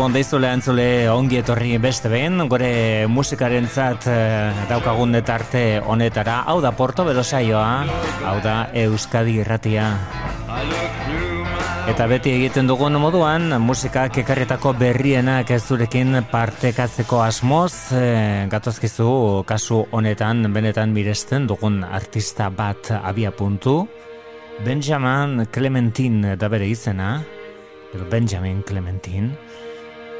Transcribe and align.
Gabon 0.00 0.14
daizule 0.16 0.48
antzule 0.48 0.84
ongi 1.12 1.36
etorri 1.42 1.74
beste 1.76 2.08
behin, 2.08 2.40
gore 2.48 3.04
musikaren 3.12 3.66
zat 3.68 4.06
eh, 4.08 4.62
daukagun 4.70 5.12
detarte 5.12 5.82
honetara, 5.84 6.38
hau 6.48 6.62
da 6.64 6.70
Porto 6.72 7.04
saioa, 7.22 7.84
hau 8.24 8.40
da 8.40 8.70
Euskadi 8.72 9.36
irratia. 9.42 9.90
Eta 11.86 12.06
beti 12.08 12.32
egiten 12.32 12.66
dugun 12.66 12.96
moduan, 12.96 13.60
musika 13.60 14.08
kekarretako 14.08 14.72
berrienak 14.72 15.50
ez 15.50 15.62
zurekin 15.68 16.24
partekatzeko 16.32 17.20
asmoz, 17.20 17.92
e, 17.92 18.48
gatozkizu 18.48 19.44
kasu 19.44 19.84
honetan 19.92 20.50
benetan 20.50 20.94
miresten 20.94 21.46
dugun 21.46 21.84
artista 21.84 22.48
bat 22.48 22.88
abia 23.02 23.32
puntu, 23.36 23.86
Benjamin 24.64 25.44
Clementine 25.52 26.38
da 26.40 26.48
bere 26.48 26.72
izena, 26.72 27.20
Benjamin 28.08 28.62
Clementine, 28.62 29.36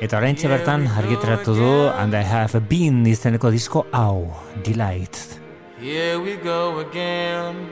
Eta 0.00 0.16
orain 0.16 0.32
bertan 0.32 0.86
argitratu 0.96 1.52
du 1.54 1.72
And 1.92 2.14
I 2.14 2.22
have 2.22 2.58
been 2.68 3.04
izeneko 3.04 3.50
disko 3.52 3.84
hau, 3.92 4.32
Delight. 4.64 5.38
Here 5.78 6.18
we 6.18 6.36
go 6.36 6.78
again. 6.80 7.68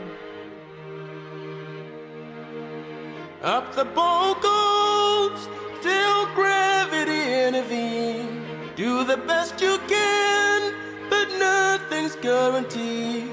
Up 3.43 3.75
the 3.75 3.85
goes 3.85 5.49
Till 5.81 6.27
gravity 6.35 7.47
intervene 7.47 8.45
Do 8.77 9.05
the 9.05 9.17
best 9.17 9.63
you 9.63 9.79
can 9.89 10.75
But 11.09 11.29
nothing's 11.39 12.17
guaranteed. 12.17 13.31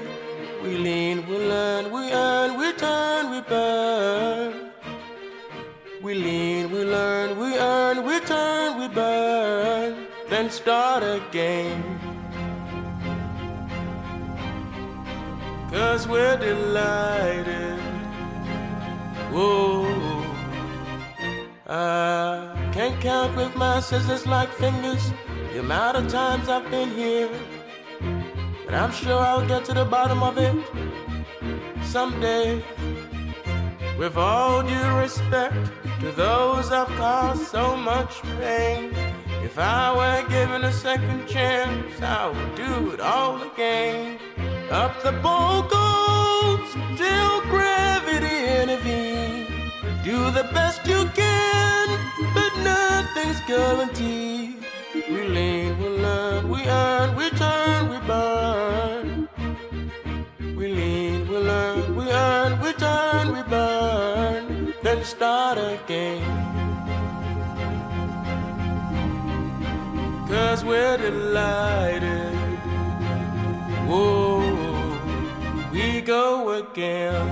We 0.62 0.78
lean, 0.78 1.26
we 1.28 1.36
learn, 1.36 1.90
we 1.92 2.12
earn, 2.12 2.56
we 2.56 2.72
turn, 2.72 3.30
we 3.30 3.40
burn 3.42 4.65
We 6.06 6.14
lean, 6.14 6.70
we 6.70 6.84
learn, 6.84 7.36
we 7.36 7.58
earn, 7.58 8.04
we 8.06 8.20
turn, 8.20 8.78
we 8.78 8.86
burn, 8.86 10.06
then 10.28 10.48
start 10.50 11.02
again. 11.02 11.82
Cause 15.68 16.06
we're 16.06 16.36
delighted. 16.36 17.80
Whoa. 19.32 20.22
I 21.66 22.70
can't 22.72 23.00
count 23.00 23.36
with 23.36 23.56
my 23.56 23.80
scissors 23.80 24.28
like 24.28 24.50
fingers 24.50 25.10
the 25.52 25.58
amount 25.58 25.96
of 25.96 26.06
times 26.06 26.48
I've 26.48 26.70
been 26.70 26.90
here. 26.90 27.28
But 28.64 28.74
I'm 28.74 28.92
sure 28.92 29.18
I'll 29.18 29.44
get 29.44 29.64
to 29.64 29.74
the 29.74 29.84
bottom 29.84 30.22
of 30.22 30.38
it 30.38 30.54
someday. 31.82 32.62
With 33.98 34.16
all 34.16 34.62
due 34.62 34.94
respect 34.94 35.72
to 36.00 36.12
those 36.12 36.70
I've 36.72 36.88
caused 36.98 37.46
so 37.46 37.76
much 37.76 38.20
pain. 38.38 38.92
If 39.42 39.58
I 39.58 39.94
were 39.96 40.28
given 40.28 40.64
a 40.64 40.72
second 40.72 41.26
chance, 41.26 42.02
I 42.02 42.28
would 42.28 42.54
do 42.54 42.90
it 42.92 43.00
all 43.00 43.42
again. 43.42 44.18
Up 44.70 45.02
the 45.02 45.12
boat 45.12 45.70
goes 45.70 46.70
till 46.98 47.40
gravity 47.52 48.36
intervenes. 48.60 49.48
Do 50.04 50.30
the 50.30 50.48
best 50.52 50.86
you 50.86 51.06
can, 51.14 51.86
but 52.34 52.52
nothing's 52.62 53.40
guaranteed. 53.46 54.56
We 54.94 55.28
lean, 55.28 55.78
we 55.78 55.88
learn, 55.88 56.48
we 56.48 56.60
earn, 56.66 57.16
we 57.16 57.30
turn, 57.30 57.88
we 57.88 57.98
burn. 58.06 59.28
We 60.56 60.68
lean, 60.68 61.28
we 61.28 61.38
learn, 61.38 61.96
we 61.96 62.04
earn, 62.10 62.60
we 62.60 62.72
turn, 62.74 63.32
we 63.32 63.42
burn 63.44 63.95
start 65.06 65.56
again. 65.56 66.20
Cause 70.28 70.64
we're 70.64 70.96
delighted. 70.96 72.34
Whoa, 73.86 74.40
we 75.72 76.00
go 76.00 76.50
again. 76.60 77.28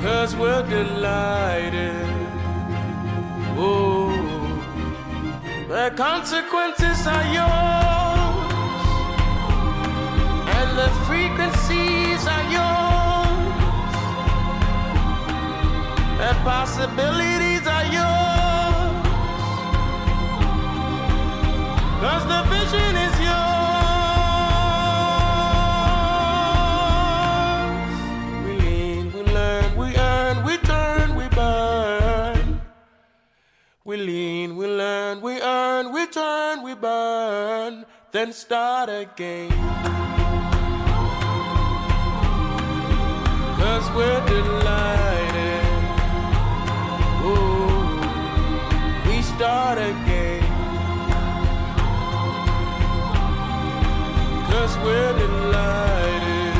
Cause 0.00 0.34
we're 0.34 0.66
delighted. 0.66 2.06
Whoa, 3.54 4.16
the 5.68 5.92
consequences 5.94 7.06
are 7.06 7.26
yours, 7.38 8.54
and 10.56 10.68
the 10.78 10.88
frequencies 11.06 11.83
possibilities 16.44 17.66
are 17.66 17.86
yours. 17.86 19.06
Cause 22.02 22.24
the 22.32 22.42
vision 22.52 22.96
is 23.06 23.14
yours. 23.28 23.44
We 28.44 28.52
lean, 28.60 29.12
we 29.14 29.22
learn, 29.32 29.76
we 29.76 29.96
earn, 29.96 30.44
we 30.44 30.58
turn, 30.58 31.16
we 31.16 31.28
burn. 31.28 32.60
We 33.86 33.96
lean, 33.96 34.56
we 34.56 34.66
learn, 34.66 35.22
we 35.22 35.40
earn, 35.40 35.92
we 35.92 36.06
turn, 36.08 36.62
we 36.62 36.74
burn, 36.74 37.86
then 38.12 38.32
start 38.34 38.90
again. 38.90 39.50
Cause 43.58 43.90
we're 43.96 44.24
delighted. 44.26 45.23
Start 49.34 49.78
again. 49.78 50.42
Cause 54.50 54.78
we're 54.84 55.14
delighted. 55.18 56.54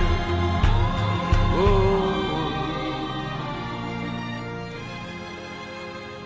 Oh. 1.55 2.11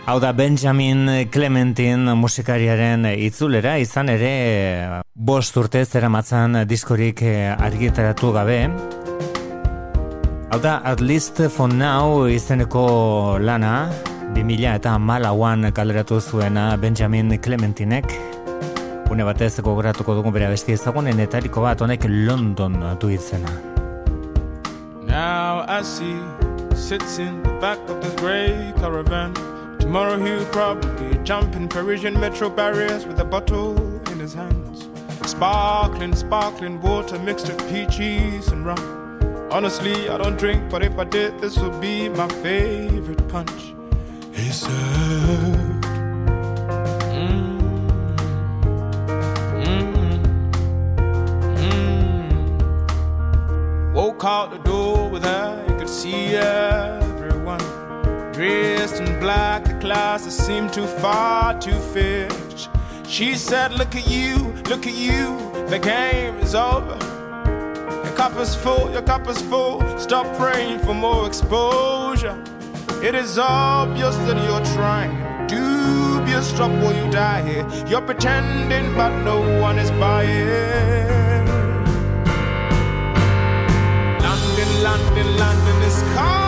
Hau 0.07 0.19
da 0.21 0.33
Benjamin 0.33 1.29
Clementin 1.31 2.09
musikariaren 2.17 3.05
itzulera, 3.13 3.77
izan 3.79 4.09
ere 4.09 5.03
bost 5.15 5.57
urte 5.61 5.85
zera 5.85 6.09
matzan 6.09 6.63
diskorik 6.69 7.21
argitaratu 7.59 8.33
gabe. 8.33 8.63
Hau 10.49 10.63
da 10.65 10.79
At 10.81 11.03
Least 11.05 11.43
For 11.53 11.69
Now 11.69 12.25
izeneko 12.33 13.37
lana, 13.37 13.91
2000 14.35 14.75
eta 14.75 14.99
malauan 14.99 15.73
kaleratu 15.73 16.21
zuena 16.21 16.77
Benjamin 16.77 17.39
Clementinek. 17.39 18.07
Une 19.11 19.25
batez 19.25 19.61
gogoratuko 19.61 20.15
dugu 20.15 20.31
bere 20.31 20.49
besti 20.53 20.75
ezagunen 20.77 21.21
etariko 21.21 21.63
bat 21.65 21.81
honek 21.81 22.05
London 22.09 22.75
du 23.01 23.09
izena 23.09 23.49
Now 25.07 25.65
I 25.67 25.83
see 25.83 26.19
sits 26.75 27.19
in 27.19 27.43
the 27.43 27.55
back 27.61 27.79
of 27.89 28.03
this 28.03 28.15
grey 28.21 28.73
caravan. 28.77 29.33
Tomorrow 29.79 30.19
he'll 30.19 30.45
probably 30.47 31.17
jump 31.25 31.57
in 31.57 31.69
Parisian 31.69 32.21
metro 32.21 32.51
barriers 32.51 33.07
with 33.07 33.19
a 33.21 33.25
bottle 33.25 33.77
in 34.13 34.21
his 34.21 34.35
hands. 34.35 34.89
Sparkling, 35.25 36.15
sparkling 36.15 36.81
water 36.83 37.19
mixed 37.19 37.49
with 37.49 37.59
peaches 37.71 38.49
and 38.49 38.67
rum. 38.67 38.79
Honestly, 39.51 40.11
I 40.11 40.19
don't 40.19 40.39
drink, 40.39 40.69
but 40.69 40.83
if 40.83 40.99
I 40.99 41.05
did, 41.05 41.41
this 41.41 41.59
would 41.59 41.81
be 41.81 42.11
my 42.11 42.29
favorite 42.29 43.27
punch 43.29 43.73
he 44.39 44.53
said. 44.53 44.71
Mm, 47.11 47.59
mm, 49.65 50.23
mm. 51.57 52.33
Woke 53.93 54.25
out 54.25 54.51
the 54.53 54.59
door 54.59 55.09
with 55.11 55.25
her, 55.25 55.65
you 55.69 55.75
could 55.77 55.89
see 55.89 56.37
everyone 56.37 57.59
dressed 58.33 59.01
in 59.01 59.19
black 59.19 59.65
the 59.65 59.75
clouds 59.81 60.25
that 60.25 60.31
seem 60.31 60.71
too 60.71 60.87
far 60.87 61.59
to 61.59 61.73
fish. 61.93 62.69
She 63.07 63.35
said, 63.35 63.73
Look 63.73 63.97
at 63.97 64.09
you, 64.09 64.37
look 64.69 64.87
at 64.87 64.95
you, 64.95 65.37
the 65.69 65.81
game 65.81 66.37
is 66.37 66.55
over. 66.55 66.97
Your 68.05 68.15
cup 68.15 68.37
is 68.39 68.55
full, 68.55 68.93
your 68.93 69.03
cup 69.03 69.27
is 69.29 69.43
full. 69.43 69.83
Stop 69.99 70.27
praying 70.37 70.79
for 70.81 70.95
more 70.95 71.27
exposure. 71.27 72.39
It 73.01 73.15
is 73.15 73.39
obvious 73.39 74.17
that 74.27 74.37
you're 74.45 74.75
trying. 74.75 75.47
Dubious, 75.47 76.49
stop 76.49 76.73
or 76.83 76.93
you 76.93 77.09
die 77.13 77.43
here. 77.43 77.67
You're 77.87 78.03
pretending, 78.03 78.93
but 78.97 79.23
no 79.23 79.39
one 79.61 79.79
is 79.79 79.91
buying. 79.93 81.47
London, 84.21 84.83
London, 84.83 85.37
London 85.39 85.83
is 85.83 86.03
calling 86.15 86.48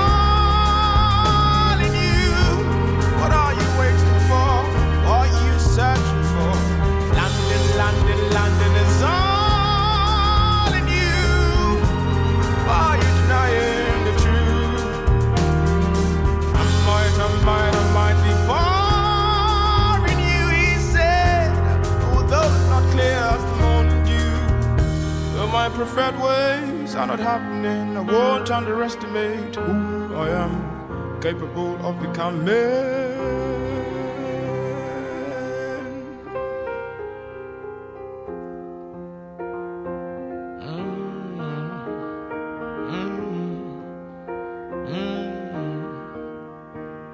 preferred 25.75 26.19
ways 26.21 26.95
are 26.95 27.07
not 27.07 27.19
happening, 27.19 27.97
I 27.97 28.01
won't 28.01 28.51
underestimate 28.51 29.57
who 29.57 30.15
I 30.15 30.31
am 30.45 31.21
capable 31.21 31.77
of 31.87 32.01
becoming. 32.01 33.21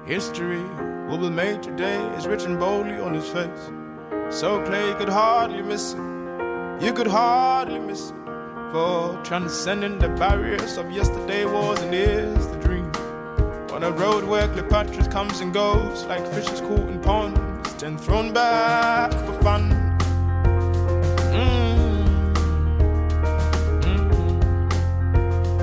History 0.05 0.63
will 1.07 1.17
be 1.17 1.29
made 1.29 1.61
today 1.61 1.99
is 2.15 2.27
written 2.27 2.57
boldly 2.57 2.97
on 2.99 3.13
his 3.13 3.27
face. 3.27 3.69
So 4.29 4.63
clear 4.63 4.87
you 4.87 4.95
could 4.95 5.09
hardly 5.09 5.61
miss 5.61 5.93
it. 5.93 5.99
You 6.81 6.93
could 6.93 7.07
hardly 7.07 7.79
miss 7.79 8.11
it. 8.11 8.26
For 8.71 9.17
transcending 9.23 9.97
the 9.97 10.09
barriers 10.09 10.75
of 10.75 10.91
yesterday 10.91 11.45
was 11.45 11.81
and 11.81 11.95
is 11.95 12.47
the 12.49 12.57
dream. 12.57 12.91
On 13.71 13.81
a 13.83 13.91
road 13.91 14.25
where 14.25 14.45
Cleopatra 14.49 15.07
comes 15.07 15.39
and 15.39 15.53
goes 15.53 16.03
like 16.03 16.27
fishes 16.33 16.59
caught 16.59 16.81
in 16.81 16.99
ponds, 16.99 17.73
then 17.75 17.97
thrown 17.97 18.33
back 18.33 19.13
for 19.13 19.41
fun. 19.41 19.71
Mm. 21.31 22.33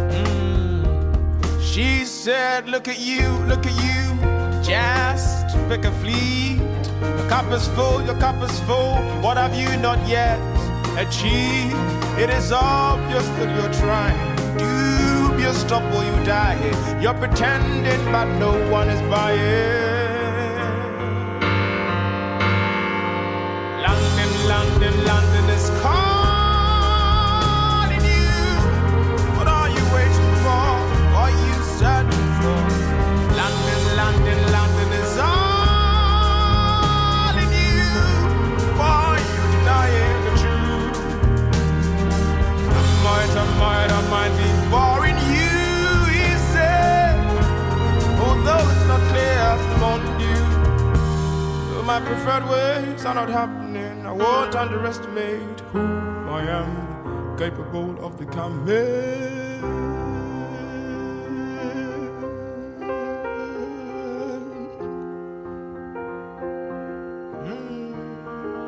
Mm. 0.09 1.62
She 1.62 2.07
said, 2.07 2.71
Look 2.71 2.89
at 2.89 2.99
you, 2.99 3.29
look 3.45 3.67
at 3.67 3.75
you, 3.85 4.62
just 4.62 5.55
pick 5.69 5.85
a 5.85 5.93
fleet. 6.00 6.57
Your 7.03 7.29
cup 7.29 7.53
is 7.53 7.69
full, 7.69 8.03
your 8.07 8.19
cup 8.19 8.43
is 8.43 8.59
full. 8.61 8.97
What 9.21 9.37
have 9.37 9.55
you 9.55 9.77
not 9.77 10.09
yet 10.09 10.54
achieved? 10.96 11.76
It 12.19 12.31
is 12.31 12.52
obvious 12.52 13.26
that 13.38 13.50
you're 13.56 13.75
trying. 13.82 14.37
Dubious, 14.56 15.64
or 15.70 16.05
you 16.05 16.25
die. 16.25 16.58
You're 17.00 17.14
pretending, 17.14 18.05
but 18.12 18.26
no 18.38 18.52
one 18.70 18.88
is 18.88 19.00
buying. 19.11 19.94
London, 23.82 24.49
London, 24.49 25.05
London 25.05 25.50
might, 43.59 43.91
I 43.91 44.01
might, 44.15 44.35
be 44.41 44.49
boring 44.73 45.19
you, 45.33 45.55
he 46.15 46.27
said. 46.53 47.17
Although 48.27 48.65
it's 48.73 48.87
not 48.93 49.03
clear 49.11 49.39
as 49.53 49.62
the 49.71 49.79
morning. 49.85 50.15
My 51.85 52.01
preferred 52.01 52.49
ways 52.49 53.05
are 53.05 53.15
not 53.15 53.29
happening, 53.29 54.06
I 54.06 54.12
won't 54.12 54.55
underestimate 54.55 55.61
who 55.73 55.85
I 56.31 56.43
am 56.61 57.37
capable 57.37 58.03
of 58.05 58.19
becoming. 58.19 59.34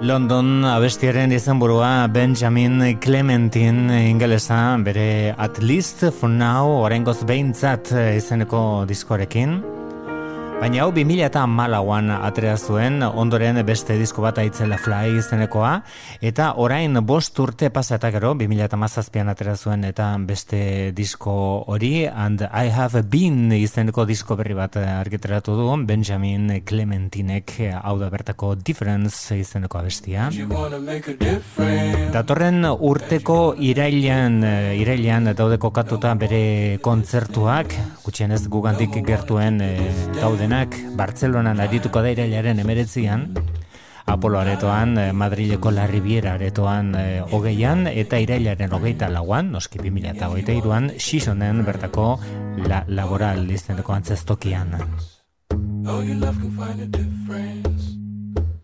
London 0.01 0.65
abestiaren 0.69 1.33
izenburua 1.33 2.07
Benjamin 2.13 2.99
Clementine 3.01 4.03
ingelesa 4.11 4.77
bere 4.85 5.35
At 5.39 5.63
Least 5.63 6.05
For 6.19 6.29
Now 6.29 6.83
orengoz 6.85 7.23
behintzat 7.25 7.95
izeneko 8.17 8.85
diskorekin. 8.89 9.76
Baina 10.57 10.87
hau 10.87 10.89
2000 10.89 11.21
eta 11.27 11.43
malauan 11.45 12.09
atrea 12.17 12.55
zuen, 12.57 13.03
ondoren 13.05 13.59
beste 13.69 13.93
disko 14.01 14.23
bat 14.25 14.39
aitzela 14.41 14.79
fly 14.81 15.19
izenekoa, 15.19 15.83
eta 16.25 16.47
orain 16.65 16.97
bost 17.05 17.37
urte 17.45 17.69
pasatak 17.71 18.15
gero, 18.17 18.31
2000 18.41 18.65
eta 18.65 18.79
mazazpian 18.81 19.29
atera 19.29 19.53
zuen, 19.57 19.85
eta 19.85 20.07
beste 20.25 20.93
disko 20.97 21.35
hori, 21.69 22.07
and 22.09 22.47
I 22.49 22.73
have 22.73 23.03
been 23.13 23.53
izeneko 23.53 24.07
disko 24.09 24.39
berri 24.41 24.57
bat 24.57 24.79
argiteratu 24.81 25.59
du, 25.59 25.69
Benjamin 25.85 26.49
Clementinek 26.65 27.53
hau 27.83 27.99
da 28.01 28.09
bertako 28.09 28.55
difference 28.57 29.37
izeneko 29.37 29.83
abestia. 29.83 30.31
Datorren 32.17 32.65
urteko 32.65 33.39
irailan, 33.61 34.41
irailan 34.81 35.35
daude 35.37 35.61
kokatuta 35.61 36.17
bere 36.17 36.81
kontzertuak, 36.81 37.77
gutxienez 38.09 38.47
gugandik 38.49 38.97
gertuen 39.05 39.61
daude 40.17 40.46
denak 40.47 40.77
Bartzelonan 40.95 41.59
arituko 41.59 42.03
da 42.05 42.11
irailaren 42.15 42.61
emeretzian, 42.63 43.33
Apolo 44.07 44.39
aretoan, 44.39 44.95
Madrileko 45.19 45.73
La 45.75 45.89
Riviera 45.91 46.37
aretoan 46.37 46.93
e, 46.95 47.05
hogeian, 47.35 47.89
eta 47.91 48.21
irailaren 48.23 48.71
hogeita 48.77 49.09
lauan, 49.11 49.51
noski 49.51 49.81
2000 49.83 50.13
eta 50.13 50.29
hogeita 50.31 50.55
iruan, 50.55 50.93
Shizonen 51.03 51.65
bertako 51.67 52.21
la, 52.63 52.85
laboral 52.87 53.43
izeneko 53.51 53.97
antzestokian. 53.97 54.77
Oh, 55.89 56.01
your 56.07 56.15
love 56.23 56.39
can 56.39 56.53
find 56.55 56.81
a 56.81 56.87
difference. 56.87 57.97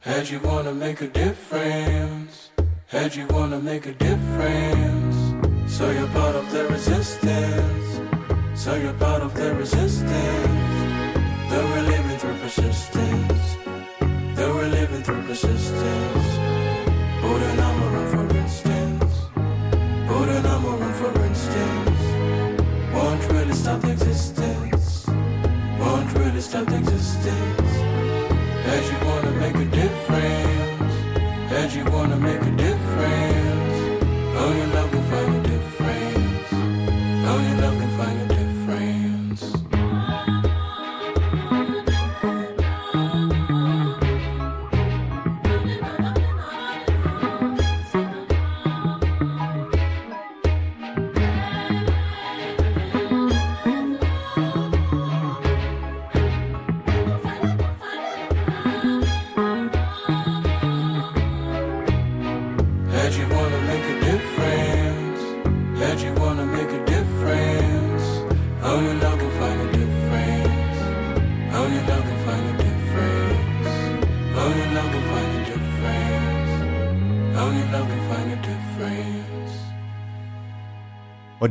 Had 0.06 0.30
you 0.30 0.38
wanna 0.44 0.72
make 0.72 1.02
a 1.02 1.08
difference. 1.08 2.52
Had 2.86 3.16
you 3.16 3.26
wanna 3.30 3.58
make 3.58 3.86
a 3.86 3.94
difference. 3.98 5.18
So 5.66 5.90
you're 5.90 6.06
part 6.14 6.36
of 6.36 6.46
the 6.52 6.68
resistance. 6.68 8.00
So 8.54 8.76
you're 8.76 8.98
part 9.00 9.22
of 9.22 9.34
the 9.34 9.54
resistance 9.56 10.71
Though 11.52 11.66
we're 11.66 11.82
living 11.82 12.18
through 12.18 12.38
persistence. 12.38 13.56
We're 14.38 14.68
living 14.68 15.02
through 15.02 15.22
persistence. 15.24 16.28
An 17.22 18.06
for 18.12 18.26
instance. 18.38 19.14
An 19.36 20.92
for 21.00 21.22
instance. 21.28 22.02
Won't 22.94 23.32
really 23.32 23.52
stop 23.52 23.84
existence. 23.84 25.06
Won't 25.78 26.12
really 26.14 26.40
stop 26.40 26.68
existence. 26.68 27.72
As 28.74 28.84
you 28.90 28.98
wanna 29.06 29.32
make 29.32 29.56
a 29.56 29.68
difference. 29.80 30.94
As 31.52 31.76
you 31.76 31.84
wanna 31.84 32.16
make 32.16 32.40
a 32.40 32.50
difference 32.52 32.71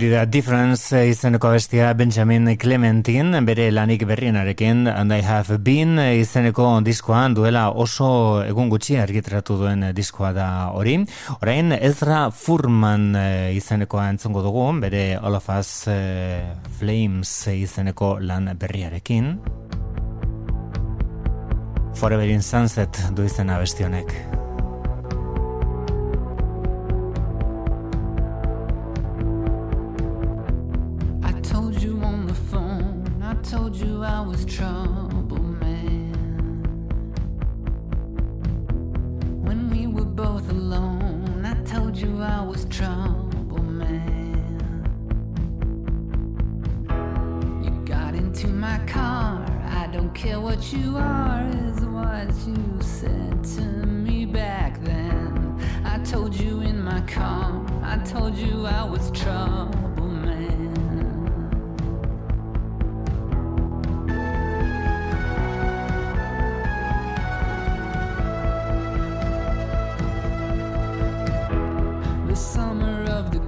Hori 0.01 0.09
da, 0.09 0.23
Difference 0.25 0.97
izeneko 1.05 1.51
bestia 1.53 1.91
Benjamin 1.93 2.47
Clementin, 2.57 3.35
bere 3.45 3.67
lanik 3.69 4.01
berrienarekin, 4.09 4.87
and 4.89 5.13
I 5.13 5.21
have 5.21 5.59
been 5.61 5.99
izeneko 5.99 6.79
diskoan 6.81 7.35
duela 7.37 7.67
oso 7.69 8.41
egun 8.41 8.71
gutxi 8.73 8.97
argitratu 8.97 9.59
duen 9.61 9.85
diskoa 9.93 10.33
da 10.33 10.47
hori. 10.73 10.97
Orain, 11.37 11.69
Ezra 11.77 12.31
Furman 12.33 13.11
eh, 13.13 13.53
izenekoa 13.53 14.09
entzongo 14.15 14.41
dugu, 14.41 14.65
bere 14.81 15.05
All 15.21 15.37
of 15.37 15.53
Us 15.53 15.85
eh, 15.93 16.49
Flames 16.81 17.37
izeneko 17.53 18.15
lan 18.25 18.55
berriarekin. 18.57 19.35
Forever 21.93 22.25
in 22.25 22.41
Sunset 22.41 23.05
du 23.13 23.29
izena 23.29 23.61
bestionek. 23.61 24.40
Told 56.11 56.35
you 56.35 56.61
in 56.61 56.83
my 56.83 56.99
car, 57.01 57.65
I 57.83 57.97
told 57.99 58.35
you 58.35 58.65
I 58.65 58.83
was 58.83 59.11
trouble 59.11 59.90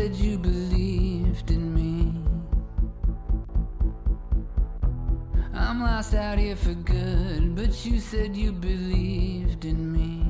said 0.00 0.16
you 0.16 0.38
believed 0.38 1.50
in 1.50 1.74
me. 1.74 2.10
I'm 5.52 5.82
lost 5.82 6.14
out 6.14 6.38
here 6.38 6.56
for 6.56 6.72
good, 6.72 7.54
but 7.54 7.84
you 7.84 8.00
said 8.00 8.34
you 8.34 8.50
believed 8.50 9.66
in 9.66 9.92
me. 9.92 10.22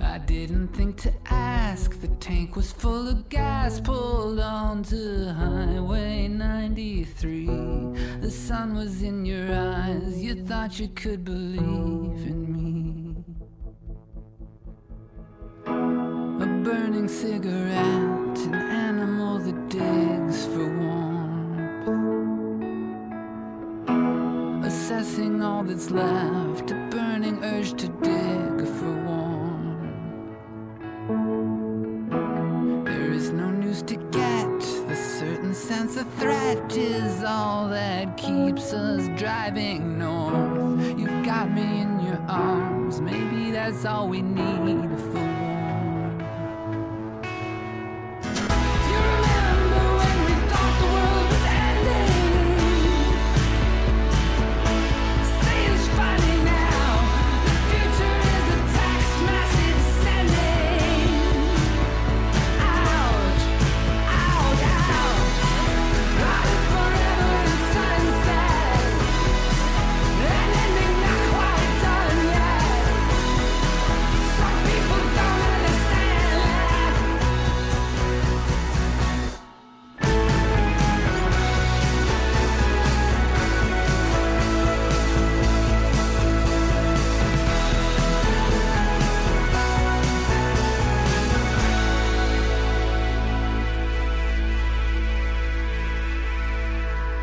I 0.00 0.18
didn't 0.18 0.68
think 0.68 0.96
to 0.98 1.12
ask, 1.26 2.00
the 2.00 2.12
tank 2.26 2.54
was 2.54 2.70
full 2.70 3.08
of 3.08 3.28
gas, 3.28 3.80
pulled 3.80 4.38
onto 4.38 5.26
Highway 5.26 6.28
93. 6.28 7.46
The 8.20 8.30
sun 8.30 8.74
was 8.74 9.02
in 9.02 9.24
your 9.24 9.52
eyes, 9.52 10.22
you 10.22 10.36
thought 10.44 10.78
you 10.78 10.86
could 10.86 11.24
believe 11.24 12.28
in 12.30 12.41
burning 16.72 17.06
cigarette, 17.06 18.38
an 18.48 18.54
animal 18.54 19.38
that 19.38 19.68
digs 19.68 20.46
for 20.46 20.68
warmth. 20.80 21.84
Assessing 24.64 25.42
all 25.42 25.62
that's 25.64 25.90
left, 25.90 26.70
a 26.70 26.74
burning 26.90 27.38
urge 27.44 27.72
to 27.74 27.88
dig 27.88 28.66
for 28.76 28.94
warmth. 29.06 29.82
There 32.86 33.12
is 33.12 33.30
no 33.32 33.50
news 33.50 33.82
to 33.82 33.96
get, 33.96 34.60
the 34.88 34.96
certain 34.96 35.54
sense 35.54 35.98
of 35.98 36.06
threat 36.14 36.74
is 36.74 37.22
all 37.22 37.68
that 37.68 38.16
keeps 38.16 38.72
us 38.72 39.08
driving 39.20 39.98
north 39.98 40.52
You've 40.98 41.22
got 41.22 41.50
me 41.50 41.82
in 41.82 42.00
your 42.00 42.20
arms. 42.28 43.00
Maybe 43.02 43.50
that's 43.50 43.84
all 43.84 44.08
we 44.08 44.22
need 44.22 44.88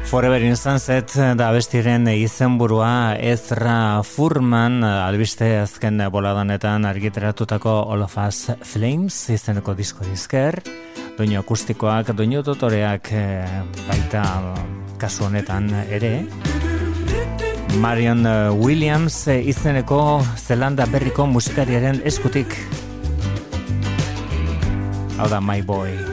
Forever 0.10 0.42
in 0.42 0.56
Sunset 0.58 1.12
da 1.38 1.52
bestiren 1.54 2.08
izenburua 2.10 3.14
Ezra 3.22 4.02
Furman 4.02 4.82
albiste 4.82 5.52
azken 5.62 6.02
boladanetan 6.10 6.88
argiteratutako 6.90 7.76
All 7.94 8.02
of 8.02 8.18
Us 8.18 8.50
Flames 8.66 9.20
izeneko 9.30 9.78
disko 9.78 10.02
dizker 10.10 10.58
doinu 11.14 11.38
akustikoak, 11.44 12.10
doinu 12.18 12.42
dotoreak 12.42 13.14
eh, 13.14 13.62
baita 13.86 14.26
kasu 14.98 15.30
honetan 15.30 15.70
ere. 15.86 16.14
Marion 17.78 18.26
Williams 18.58 19.28
izeneko 19.30 20.24
Zelanda 20.42 20.90
berriko 20.90 21.30
musikariaren 21.30 22.02
eskutik. 22.02 22.58
Hau 25.20 25.30
da 25.30 25.38
My 25.38 25.62
Boy 25.62 26.09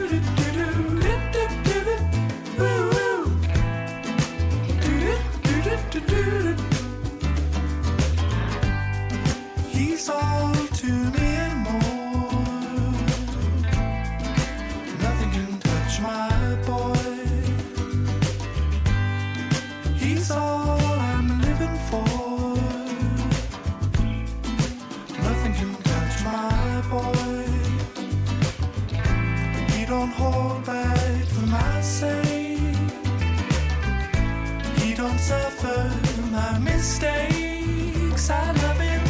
mistakes. 36.77 38.29
I 38.29 38.51
love 38.63 38.79
him. 38.79 39.03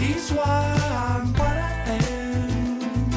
He's 0.00 0.32
why 0.32 0.62
I'm 0.90 1.26
what 1.38 1.56
I 1.56 1.70
am. 1.92 3.10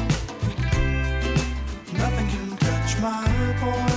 Nothing 2.00 2.28
can 2.32 2.48
touch 2.66 2.90
my 3.06 3.24
boy. 3.62 3.94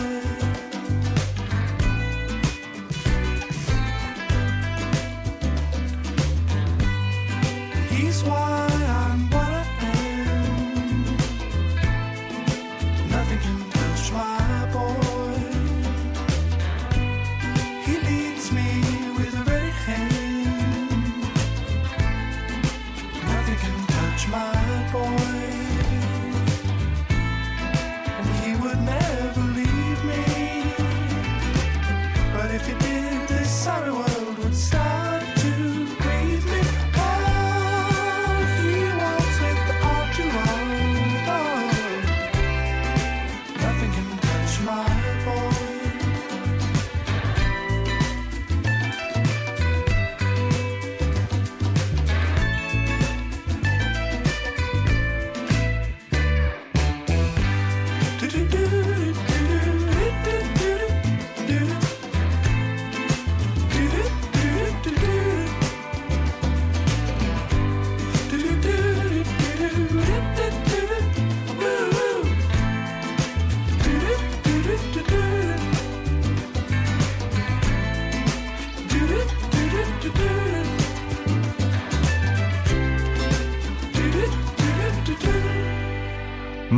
He's 7.96 8.24
why. 8.24 8.67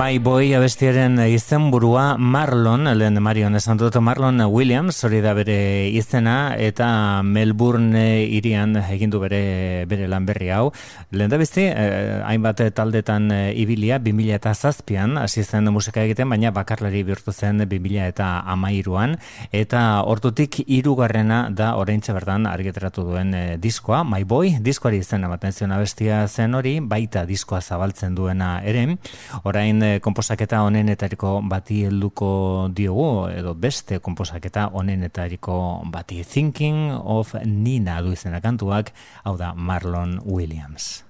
Abestiaren 0.10 1.20
izenburua 1.30 2.18
Marlon, 2.18 2.88
lehen 2.98 3.22
Marion 3.22 3.56
esan 3.56 3.78
dut 3.78 3.94
Marlon 4.02 4.42
Williams, 4.50 5.04
hori 5.04 5.22
da 5.22 5.36
bere 5.38 5.88
izena, 5.90 6.56
eta 6.58 7.22
Melbourne 7.22 8.26
irian 8.26 8.76
egindu 8.90 9.20
bere, 9.20 9.86
bere 9.86 10.08
lan 10.08 10.26
berri 10.26 10.50
hau. 10.50 10.72
Lehen 11.12 11.30
da 11.30 11.38
bizti, 11.38 11.68
eh, 11.68 12.24
hainbat 12.26 12.64
taldetan 12.74 13.30
eh, 13.32 13.54
ibilia, 13.54 14.00
2000 14.00 14.34
eta 14.34 14.54
zazpian, 14.56 15.18
hasi 15.18 15.44
zen 15.44 15.70
musika 15.70 16.02
egiten, 16.02 16.30
baina 16.30 16.50
bakarlari 16.50 17.04
bihurtu 17.04 17.32
zen 17.32 17.60
2000 17.70 18.08
eta 18.08 18.42
amairuan, 18.48 19.18
eta 19.52 20.02
hortutik 20.02 20.64
irugarrena 20.66 21.50
da 21.52 21.76
oraintxe 21.78 22.14
berdan 22.18 22.48
argiteratu 22.48 23.06
duen 23.12 23.34
eh, 23.36 23.58
diskoa, 23.62 24.04
My 24.04 24.24
Boy, 24.24 24.56
diskoari 24.60 25.04
izena 25.04 25.30
baten 25.30 25.54
zion 25.54 25.72
abestia 25.72 26.26
zen 26.28 26.56
hori, 26.56 26.80
baita 26.80 27.28
diskoa 27.30 27.62
zabaltzen 27.62 28.16
duena 28.16 28.58
ere, 28.66 28.98
orain 29.44 29.99
komposaketa 30.00 30.62
honenetariko 30.66 31.40
bati 31.50 31.84
helduko 31.88 32.32
diogu 32.76 33.30
edo 33.32 33.54
beste 33.54 34.00
komposaketa 34.00 34.70
honenetariko 34.74 35.84
bati. 35.92 36.24
Thinking 36.24 36.92
of 37.04 37.36
Nina 37.46 38.02
du 38.02 38.14
izena 38.16 38.42
kantuak 38.42 38.94
hau 39.24 39.38
da 39.38 39.54
Marlon 39.56 40.20
Williams 40.26 41.04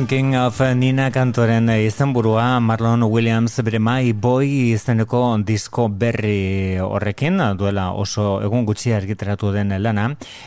Thinking 0.00 0.34
of 0.34 0.58
Nina 0.76 1.10
Kantoren 1.10 1.68
izenburua 1.68 2.58
Marlon 2.64 3.02
Williams 3.04 3.58
bere 3.60 3.76
mai 3.78 4.14
boy 4.16 4.46
izeneko 4.72 5.18
disko 5.44 5.90
berri 5.92 6.78
horrekin 6.80 7.36
duela 7.60 7.90
oso 7.92 8.38
egun 8.40 8.64
gutxi 8.64 8.94
argitaratu 8.96 9.50
den 9.52 9.74
lana. 9.82 10.06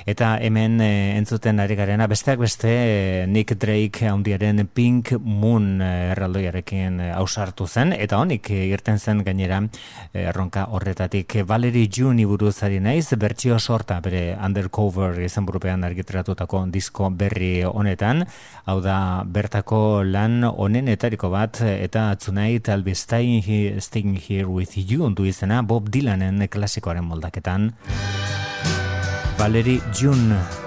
Eta 0.09 0.39
hemen 0.41 0.81
eh, 0.81 1.13
entzuten 1.19 1.61
ari 1.61 1.77
garena 1.77 2.07
besteak 2.09 2.39
beste 2.41 2.71
eh, 2.71 3.27
Nick 3.27 3.53
Drake 3.61 4.09
handiaren 4.09 4.63
Pink 4.73 5.11
Moon 5.19 5.83
eh, 5.85 6.09
erraldoiarekin 6.15 6.97
ausartu 7.13 7.67
zen. 7.67 7.93
Eta 7.93 8.17
honik 8.17 8.49
irten 8.49 8.97
zen 8.97 9.21
gainera 9.21 9.61
erronka 10.13 10.65
horretatik. 10.71 11.43
Valerie 11.45 11.91
June 11.93 12.25
buruz 12.25 12.55
ari 12.63 12.79
naiz 12.79 13.13
bertsio 13.21 13.59
sorta 13.59 13.99
bere 14.01 14.33
Undercover 14.33 15.21
izenburupean 15.21 15.85
argitaratutako 15.85 16.65
disko 16.73 17.13
berri 17.13 17.61
honetan. 17.69 18.25
Hau 18.65 18.79
da 18.81 18.97
bertako 19.43 20.08
lan 20.08 20.39
onenetariko 20.47 21.27
bat 21.34 21.60
eta 21.67 22.15
Tonight 22.15 22.69
I'll 22.71 22.84
be 22.84 22.95
staying 22.95 23.43
here, 23.43 23.82
staying 23.82 24.15
here 24.15 24.47
with 24.47 24.77
you 24.77 25.10
du 25.12 25.27
izena 25.27 25.62
Bob 25.67 25.91
Dylanen 25.91 26.47
klasikoaren 26.47 27.03
moldaketan. 27.03 27.73
Valerie 29.38 29.82
June 29.91 30.62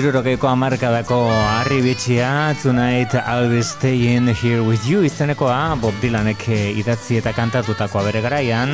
Irurogeiko 0.00 0.48
amarkadako 0.48 1.16
harri 1.28 1.82
bitxia, 1.84 2.56
Tonight 2.62 3.12
I'll 3.14 3.50
be 3.50 3.60
staying 3.60 4.28
here 4.32 4.62
with 4.64 4.86
you 4.88 5.02
izenekoa, 5.04 5.76
Bob 5.76 5.92
Dylanek 6.00 6.46
idatzi 6.80 7.18
eta 7.18 7.34
kantatutakoa 7.36 8.06
bere 8.06 8.22
garaian. 8.24 8.72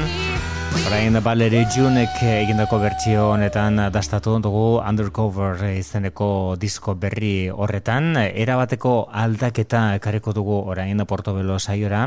Orain 0.86 1.18
Valerie 1.24 1.64
Junek 1.74 2.20
egindako 2.22 2.78
bertsio 2.78 3.24
honetan 3.32 3.80
dastatu 3.90 4.36
dugu 4.38 4.78
Undercover 4.78 5.64
izeneko 5.72 6.28
disko 6.62 6.94
berri 6.94 7.48
horretan. 7.50 8.12
Erabateko 8.22 9.08
aldaketa 9.10 9.96
ekareko 9.96 10.36
dugu 10.36 10.60
orain 10.62 11.02
Portobelo 11.10 11.58
saiora. 11.58 12.06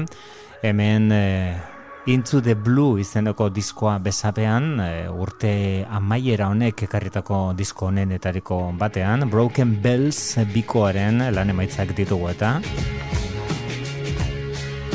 Hemen... 0.63 1.12
Eh, 1.12 1.79
Into 2.06 2.42
the 2.42 2.56
Blue 2.56 3.02
izeneko 3.02 3.50
diskoa 3.52 3.98
bezapean, 4.00 4.80
e, 4.80 5.10
urte 5.12 5.52
amaiera 5.86 6.48
honek 6.50 6.86
ekarritako 6.88 7.42
disko 7.60 7.90
honenetariko 7.90 8.62
batean, 8.80 9.28
Broken 9.30 9.76
Bells 9.84 10.40
bikoaren 10.54 11.28
lan 11.36 11.54
emaitzak 11.54 11.94
ditugu 11.98 12.32
eta 12.32 12.56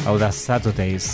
hau 0.06 0.18
da 0.18 0.32
Saturdays. 0.32 1.12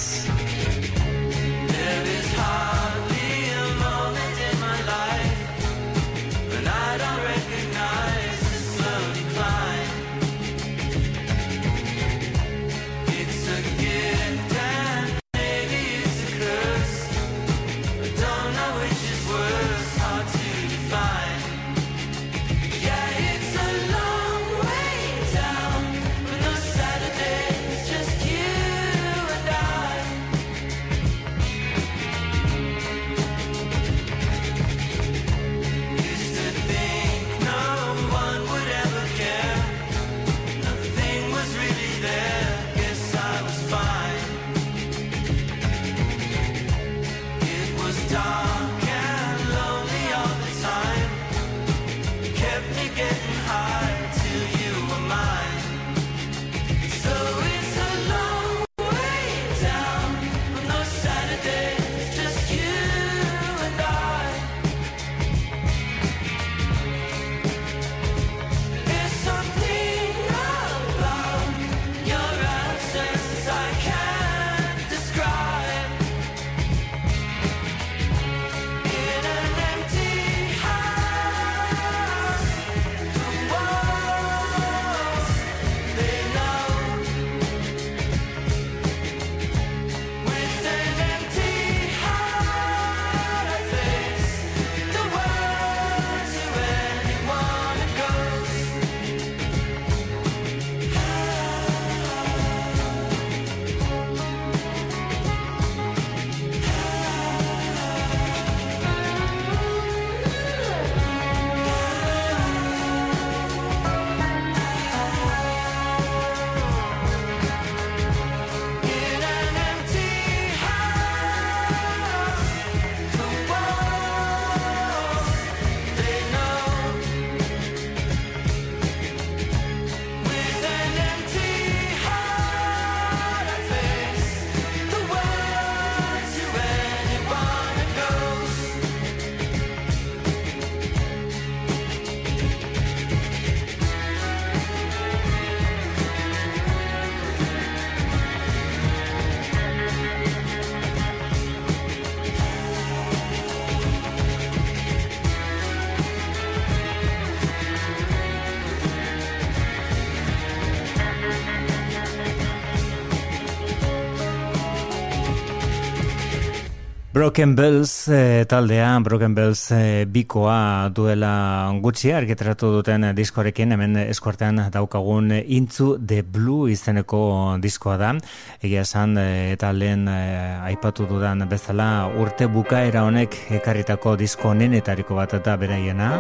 Broken 167.31 167.55
Bells 167.55 168.09
e, 168.09 168.45
taldea, 168.45 168.99
Broken 168.99 169.37
Bells 169.37 169.71
e, 169.71 170.05
bikoa 170.05 170.91
duela 170.91 171.71
gutxi 171.79 172.11
argitratu 172.11 172.73
duten 172.75 173.07
diskorekin, 173.15 173.71
hemen 173.71 173.95
eskuartean 174.03 174.59
daukagun 174.75 175.31
Intzu 175.39 175.93
the 176.03 176.25
Blue 176.27 176.73
izeneko 176.73 177.21
diskoa 177.63 177.97
da. 178.03 178.11
Egia 178.59 178.83
esan 178.83 179.15
e, 179.15 179.29
eta 179.53 179.71
lehen 179.71 180.11
aipatu 180.11 181.07
dudan 181.07 181.47
bezala 181.47 182.11
urte 182.19 182.51
bukaera 182.51 183.07
honek 183.07 183.39
ekarritako 183.63 184.17
disko 184.19 184.51
nenetariko 184.51 185.15
bat 185.15 185.39
eta 185.39 185.55
beraiena. 185.55 186.17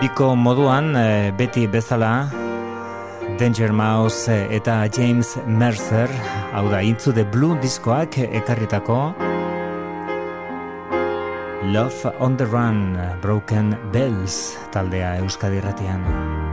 Biko 0.00 0.32
moduan 0.32 0.94
beti 1.36 1.68
bezala 1.68 2.39
Danger 3.40 3.72
Mouse 3.72 4.34
eta 4.52 4.84
James 4.92 5.38
Mercer, 5.46 6.12
hau 6.52 6.66
da, 6.68 6.82
Into 6.84 7.08
the 7.10 7.24
Blue 7.24 7.56
diskoak 7.56 8.18
ekarritako 8.20 9.14
Love 11.72 12.12
on 12.20 12.36
the 12.36 12.44
Run, 12.44 12.98
Broken 13.22 13.76
Bells 13.92 14.58
taldea 14.76 15.16
Euskadi 15.24 15.64
Ratian. 15.64 16.49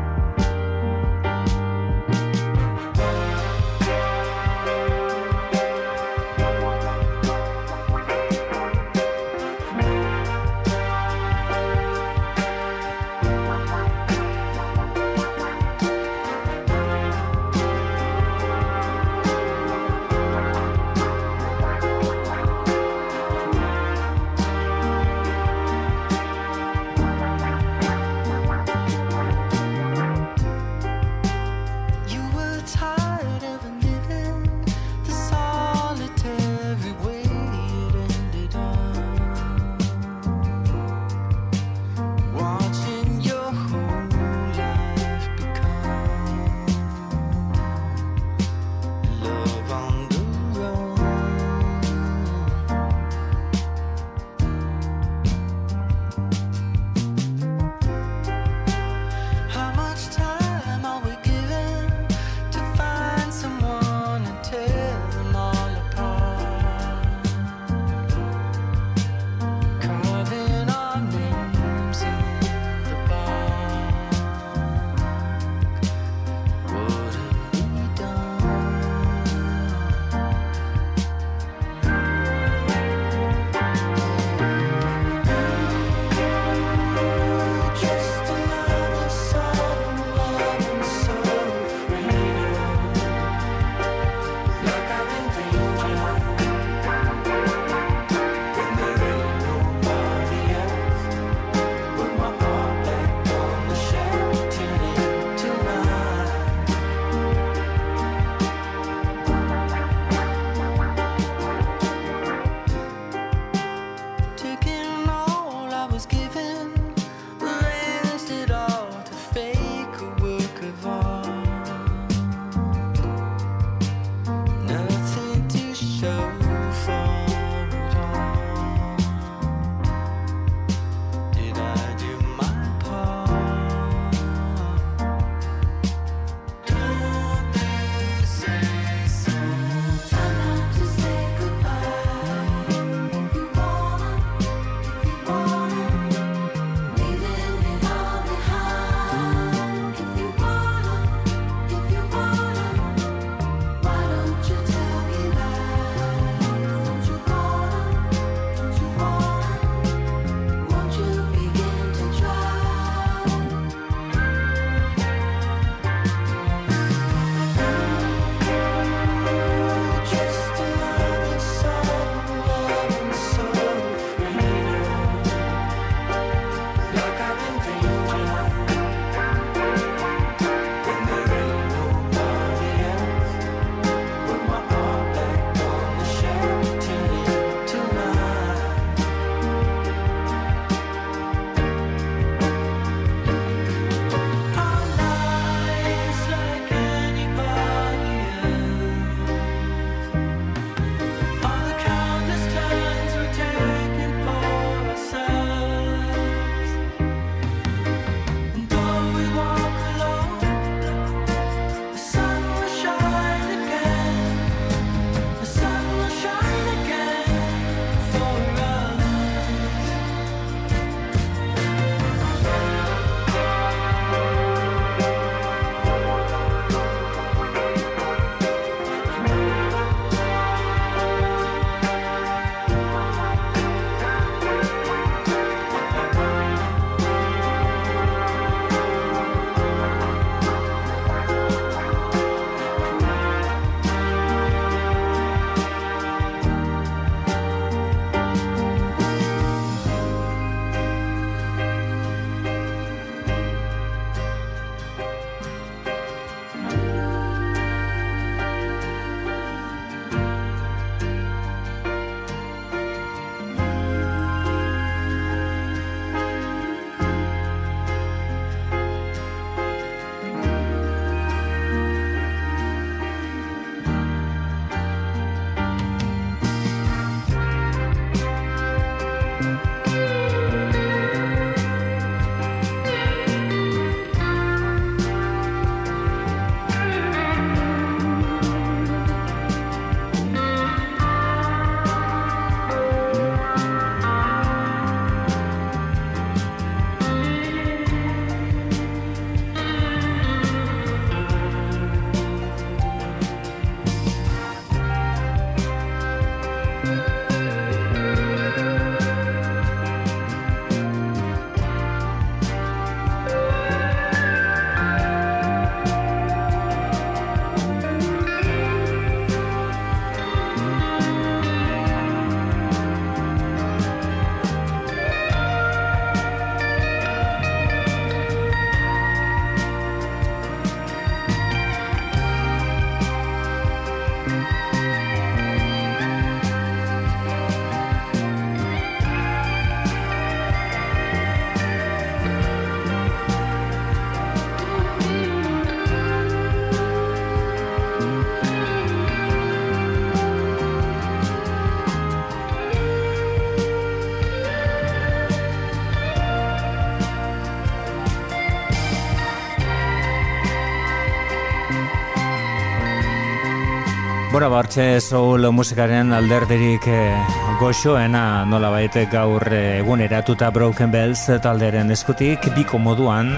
Bora 364.37 364.51
bartxe 364.53 364.99
soul 365.01 365.47
musikaren 365.49 366.11
alderdirik 366.13 366.83
eh, 366.93 367.15
goxoena 367.57 368.45
nola 368.45 368.69
baite 368.69 369.07
gaur 369.09 369.41
eh, 369.49 369.79
egun 369.79 370.03
eratuta 370.05 370.51
Broken 370.53 370.93
Bells 370.93 371.23
talderen 371.41 371.89
eskutik 371.95 372.45
biko 372.53 372.77
moduan 372.77 373.31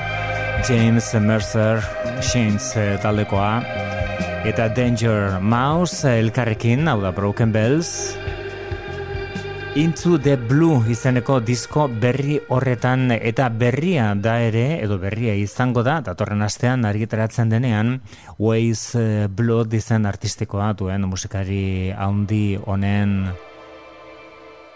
James 0.68 1.08
Mercer 1.24 1.80
Shins 2.20 2.74
eh, 2.76 2.98
taldekoa 3.00 3.62
eta 4.52 4.68
Danger 4.76 5.40
Mouse 5.40 6.04
elkarrekin 6.20 6.92
hau 6.92 7.00
da 7.00 7.16
Broken 7.16 7.56
Bells 7.56 8.19
Into 9.76 10.18
the 10.18 10.34
Blue 10.36 10.82
izeneko 10.90 11.36
disko 11.46 11.84
berri 12.02 12.40
horretan 12.50 13.12
eta 13.14 13.52
berria 13.54 14.16
da 14.18 14.40
ere, 14.42 14.80
edo 14.82 14.98
berria 14.98 15.36
izango 15.38 15.84
da, 15.86 16.00
datorren 16.02 16.42
astean 16.42 16.88
argitaratzen 16.90 17.52
denean, 17.54 18.00
Waze 18.42 19.04
eh, 19.04 19.28
Blood 19.30 19.76
izen 19.78 20.10
artistikoa 20.10 20.72
duen 20.74 21.06
musikari 21.06 21.94
haundi 21.94 22.58
honen 22.66 23.30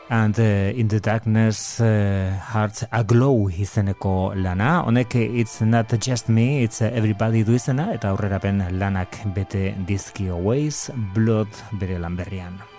And 0.09 0.37
uh, 0.37 0.77
in 0.77 0.89
the 0.89 0.99
darkness 0.99 1.81
uh, 1.81 2.37
hearts 2.51 2.85
aglow 2.91 3.49
izeneko 3.49 4.35
lana. 4.35 4.83
Honek 4.85 5.15
it's 5.15 5.61
not 5.61 5.89
just 5.99 6.29
me, 6.29 6.61
it's 6.63 6.81
everybody 6.81 7.43
du 7.43 7.55
izena, 7.55 7.87
eta 7.95 8.11
aurrerapen 8.11 8.61
lanak 8.77 9.23
bete 9.33 9.73
dizkio 9.87 10.37
Waze 10.37 10.93
Blood 11.15 11.49
bere 11.79 11.97
lan 11.97 12.19
berrian. 12.19 12.72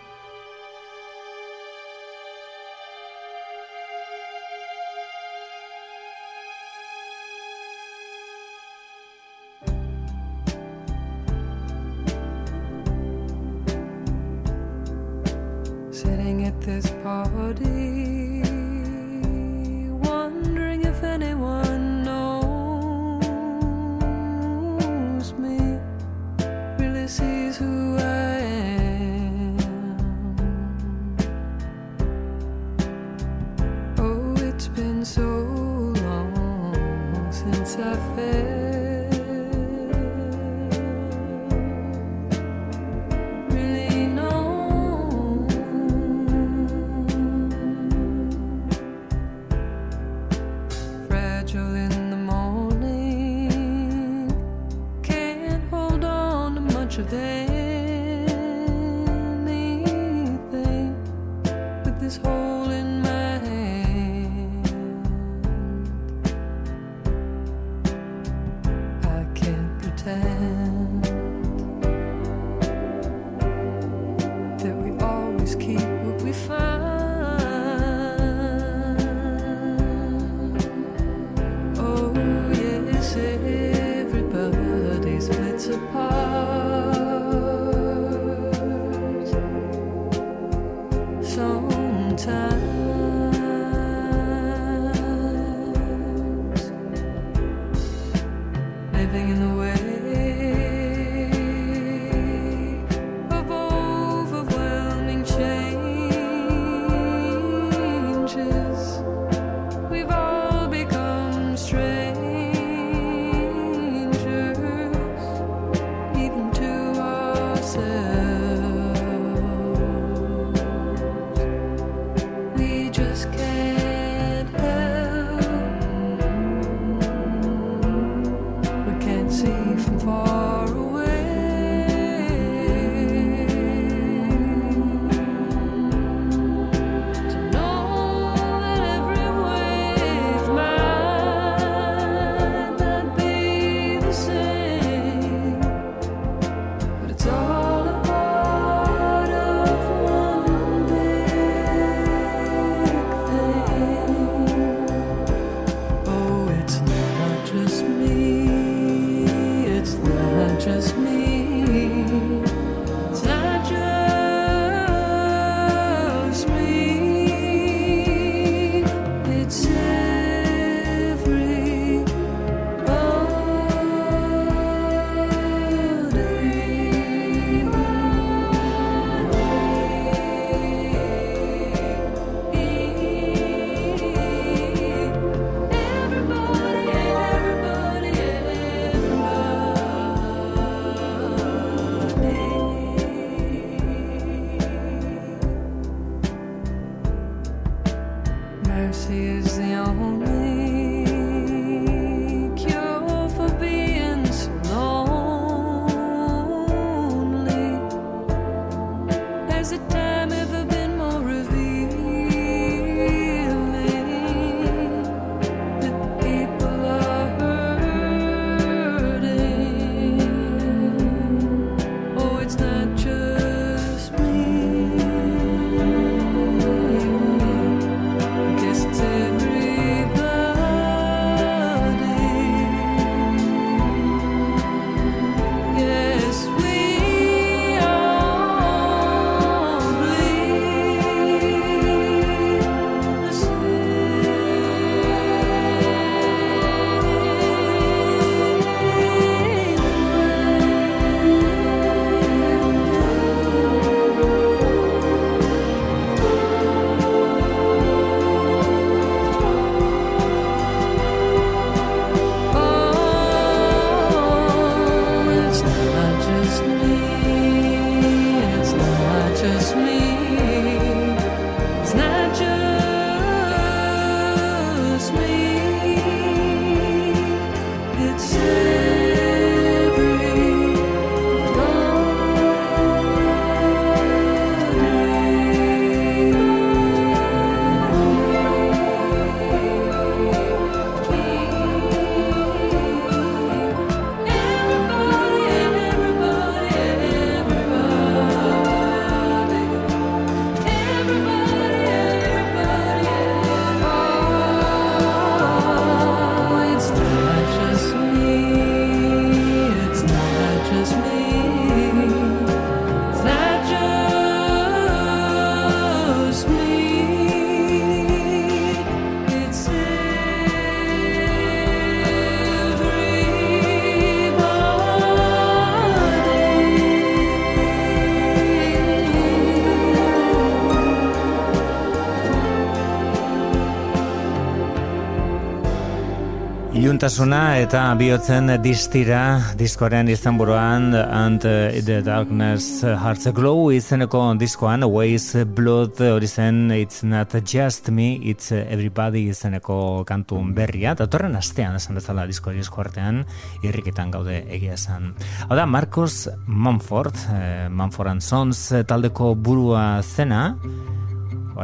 Iluntasuna 337.04 337.58
eta 337.60 337.80
bihotzen 338.00 338.46
distira 338.64 339.18
diskoren 339.60 340.08
izan 340.08 340.38
buruan 340.40 340.94
and 340.94 341.42
the 341.44 341.98
darkness 342.00 342.80
hearts 342.80 343.28
glow 343.36 343.68
izeneko 343.68 344.22
diskoan 344.40 344.86
ways 344.88 345.34
blood 345.44 346.00
hori 346.00 346.26
zen 346.26 346.70
it's 346.72 347.02
not 347.04 347.34
just 347.44 347.90
me 347.90 348.14
it's 348.22 348.52
everybody 348.52 349.26
izeneko 349.28 350.06
kantu 350.08 350.40
berria. 350.56 350.94
Eta 350.96 351.04
torren 351.06 351.36
astean 351.36 351.76
esan 351.76 352.00
bezala 352.00 352.24
disko 352.24 352.48
hori 352.48 352.64
esko 352.64 352.80
artean 352.80 353.26
irriketan 353.60 354.10
gaude 354.10 354.40
egia 354.48 354.78
esan. 354.78 355.12
Hau 355.50 355.58
da 355.60 355.66
Marcos 355.66 356.30
Manford 356.46 357.20
eh, 357.34 357.68
Manford 357.68 358.14
and 358.14 358.24
Sons 358.24 358.70
taldeko 358.88 359.34
burua 359.34 360.00
zena 360.00 360.54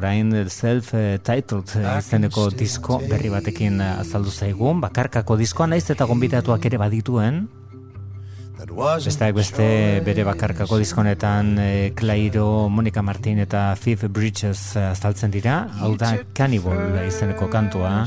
Orain 0.00 0.30
self-titled 0.48 1.74
izeneko 1.76 2.46
disko 2.56 2.96
berri 3.04 3.28
batekin 3.28 3.82
azaldu 3.84 4.30
zaigun, 4.32 4.78
bakarkako 4.80 5.34
diskoa 5.36 5.66
naiz 5.68 5.90
eta 5.92 6.06
gonbitatuak 6.08 6.64
ere 6.70 6.78
badituen. 6.80 7.42
Besteak 9.04 9.34
beste 9.36 9.66
bere 10.04 10.24
bakarkako 10.24 10.78
diskonetan 10.80 11.50
Clairo, 11.96 12.46
eh, 12.64 12.70
Monica 12.72 13.02
Martin 13.04 13.42
eta 13.44 13.74
Fifth 13.76 14.08
Bridges 14.08 14.76
azaltzen 14.76 15.36
dira. 15.36 15.66
Hau 15.80 15.92
da 16.00 16.14
Cannibal 16.32 16.96
izeneko 17.04 17.50
kantua, 17.52 18.06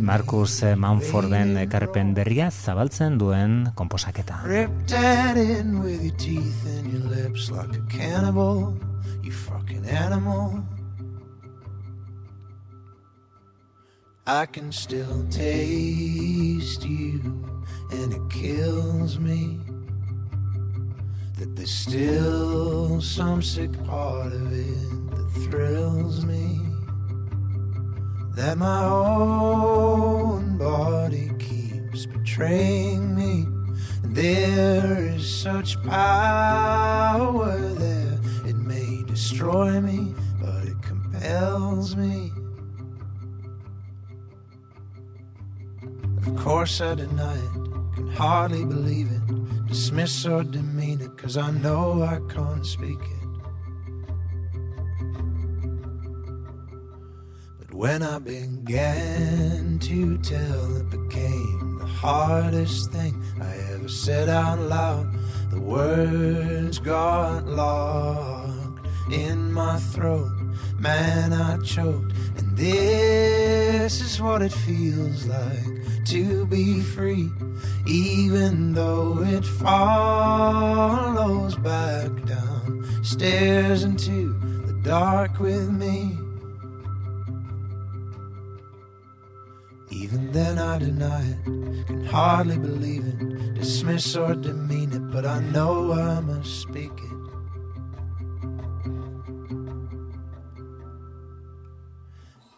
Marcus 0.00 0.60
Manforden 0.76 1.56
karpen 1.72 2.12
berria 2.12 2.50
zabaltzen 2.50 3.16
duen 3.16 3.70
komposaketa. 3.74 4.44
you 9.22 9.36
fucking 9.36 9.86
animal. 9.86 10.79
I 14.32 14.46
can 14.46 14.70
still 14.70 15.26
taste 15.28 16.84
you, 16.84 17.20
and 17.90 18.12
it 18.12 18.30
kills 18.30 19.18
me 19.18 19.58
that 21.36 21.56
there's 21.56 21.74
still 21.74 23.00
some 23.00 23.42
sick 23.42 23.72
part 23.86 24.32
of 24.32 24.52
it 24.52 25.10
that 25.10 25.30
thrills 25.50 26.24
me. 26.24 26.60
That 28.36 28.56
my 28.56 28.84
own 28.84 30.56
body 30.56 31.32
keeps 31.40 32.06
betraying 32.06 33.16
me. 33.16 33.48
And 34.04 34.14
there 34.14 34.96
is 35.16 35.28
such 35.28 35.82
power 35.82 37.58
there, 37.58 38.20
it 38.46 38.54
may 38.54 39.02
destroy 39.08 39.80
me, 39.80 40.14
but 40.40 40.66
it 40.66 40.80
compels 40.82 41.96
me. 41.96 42.30
Of 46.30 46.36
course 46.36 46.80
I 46.80 46.94
deny 46.94 47.34
it, 47.34 47.52
can 47.94 48.08
hardly 48.12 48.64
believe 48.64 49.10
it, 49.10 49.66
dismiss 49.66 50.24
or 50.24 50.44
demean 50.44 51.00
it, 51.00 51.18
cause 51.18 51.36
I 51.36 51.50
know 51.50 52.02
I 52.02 52.20
can't 52.32 52.64
speak 52.64 52.98
it. 53.00 53.28
But 57.58 57.74
when 57.74 58.02
I 58.02 58.20
began 58.20 59.80
to 59.80 60.18
tell, 60.18 60.76
it 60.76 60.88
became 60.90 61.78
the 61.78 61.86
hardest 61.86 62.92
thing 62.92 63.20
I 63.40 63.56
ever 63.72 63.88
said 63.88 64.28
out 64.28 64.60
loud. 64.60 65.12
The 65.50 65.60
words 65.60 66.78
got 66.78 67.44
locked 67.46 68.86
in 69.12 69.52
my 69.52 69.78
throat, 69.78 70.30
man, 70.78 71.32
I 71.32 71.58
choked. 71.58 72.12
And 72.38 72.56
this 72.56 74.00
is 74.00 74.22
what 74.22 74.42
it 74.42 74.52
feels 74.52 75.26
like 75.26 75.79
to 76.06 76.46
be 76.46 76.80
free, 76.80 77.30
even 77.86 78.72
though 78.72 79.22
it 79.22 79.44
follows 79.44 80.76
back 81.56 82.10
down 82.24 82.84
stairs 83.02 83.84
into 83.84 84.32
the 84.66 84.72
dark 84.82 85.38
with 85.40 85.70
me. 85.70 86.16
Even 89.90 90.30
then, 90.32 90.58
I 90.58 90.78
deny 90.78 91.22
it, 91.22 91.44
can 91.86 92.04
hardly 92.04 92.58
believe 92.58 93.04
it, 93.04 93.54
dismiss 93.54 94.16
or 94.16 94.34
demean 94.34 94.92
it, 94.92 95.10
but 95.10 95.26
I 95.26 95.40
know 95.40 95.92
I 95.92 96.20
must 96.20 96.62
speak 96.62 96.92
it. 96.92 97.10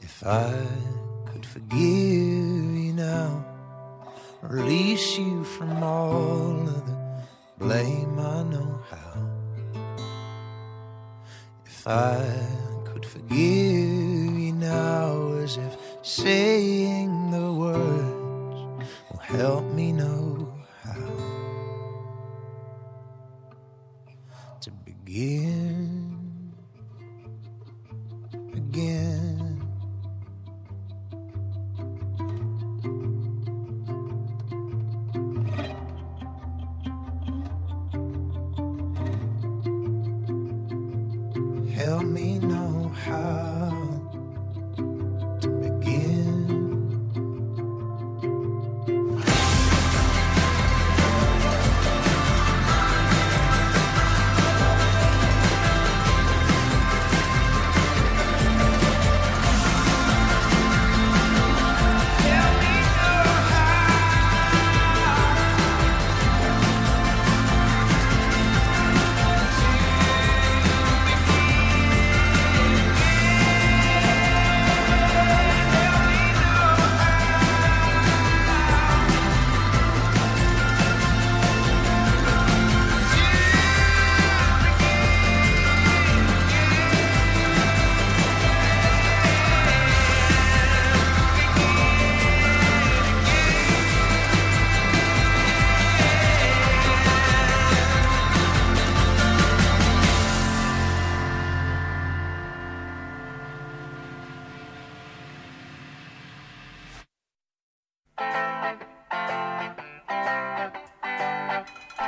If 0.03 0.27
I 0.27 0.53
could 1.33 1.47
forgive 1.47 2.72
now, 3.03 3.45
release 4.43 5.19
you 5.19 5.43
from 5.43 5.83
all 5.83 6.61
of 6.77 6.87
the 6.87 6.99
blame 7.59 8.17
I 8.19 8.43
know 8.45 8.73
how. 8.93 9.19
If 11.67 11.79
I 11.89 12.23
could 12.85 13.05
forgive 13.05 14.33
you 14.45 14.53
now, 14.53 15.33
as 15.45 15.57
if 15.57 15.77
saying 16.03 17.33
the 17.33 17.53
words 17.65 18.87
will 19.11 19.25
help 19.39 19.65
me 19.79 19.91
know 19.93 20.55
how 20.85 21.05
to 24.61 24.71
begin 24.85 26.55
again. 28.55 29.32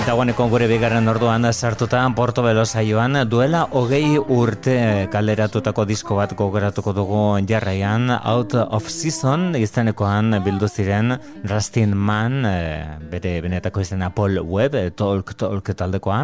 Dagoeneko 0.00 0.46
gure 0.48 0.64
bigarren 0.70 1.08
orduan 1.10 1.44
sartuta 1.52 2.00
Porto 2.16 2.42
Belo 2.42 2.62
saioan 2.64 3.18
duela 3.28 3.66
hogei 3.76 4.16
urte 4.18 5.06
kaleratutako 5.12 5.84
disko 5.84 6.16
bat 6.16 6.32
gogoratuko 6.38 6.94
dugu 6.96 7.20
jarraian. 7.48 8.08
Out 8.10 8.54
of 8.54 8.88
Season 8.88 9.54
iztenekoan 9.60 10.40
bildu 10.44 10.68
ziren 10.68 11.18
Rustin 11.44 11.92
Man 11.96 12.44
eh, 12.48 12.98
bere 13.12 13.36
benetako 13.44 13.84
izena 13.84 14.10
Paul 14.10 14.40
Webb 14.40 14.74
eh, 14.80 14.90
Talk 14.90 15.34
Talk 15.36 15.72
taldekoa 15.76 16.20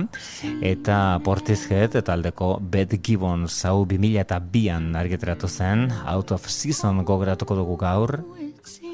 eta 0.62 1.20
Portishead 1.24 2.00
taldeko 2.06 2.56
Beth 2.60 2.96
Gibbons 3.02 3.62
hau 3.68 3.84
2002an 3.84 4.94
argiteratu 4.96 5.48
zen. 5.48 5.90
Out 6.06 6.32
of 6.32 6.48
Season 6.48 7.04
gogoratuko 7.04 7.60
dugu 7.60 7.76
gaur. 7.76 8.22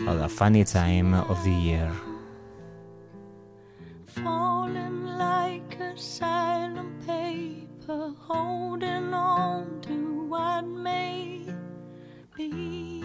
Hau 0.06 0.16
da 0.18 0.28
Funny 0.28 0.64
Time 0.64 1.22
of 1.28 1.38
the 1.44 1.58
Year 1.70 1.92
falling 4.62 5.06
like 5.18 5.80
a 5.80 5.98
silent 5.98 7.04
paper, 7.04 8.14
holding 8.20 9.12
on 9.12 9.80
to 9.80 10.22
what 10.28 10.64
may 10.64 11.44
be. 12.36 13.02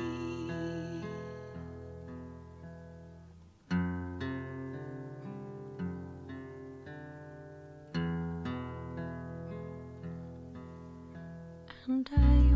And 11.87 12.09
I 12.15 12.46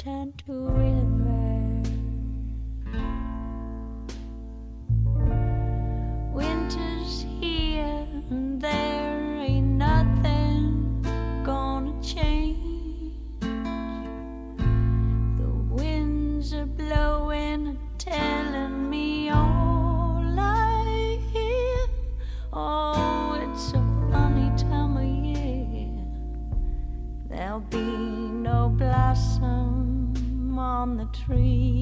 turn 0.00 0.32
to. 0.46 0.79
free. 31.30 31.79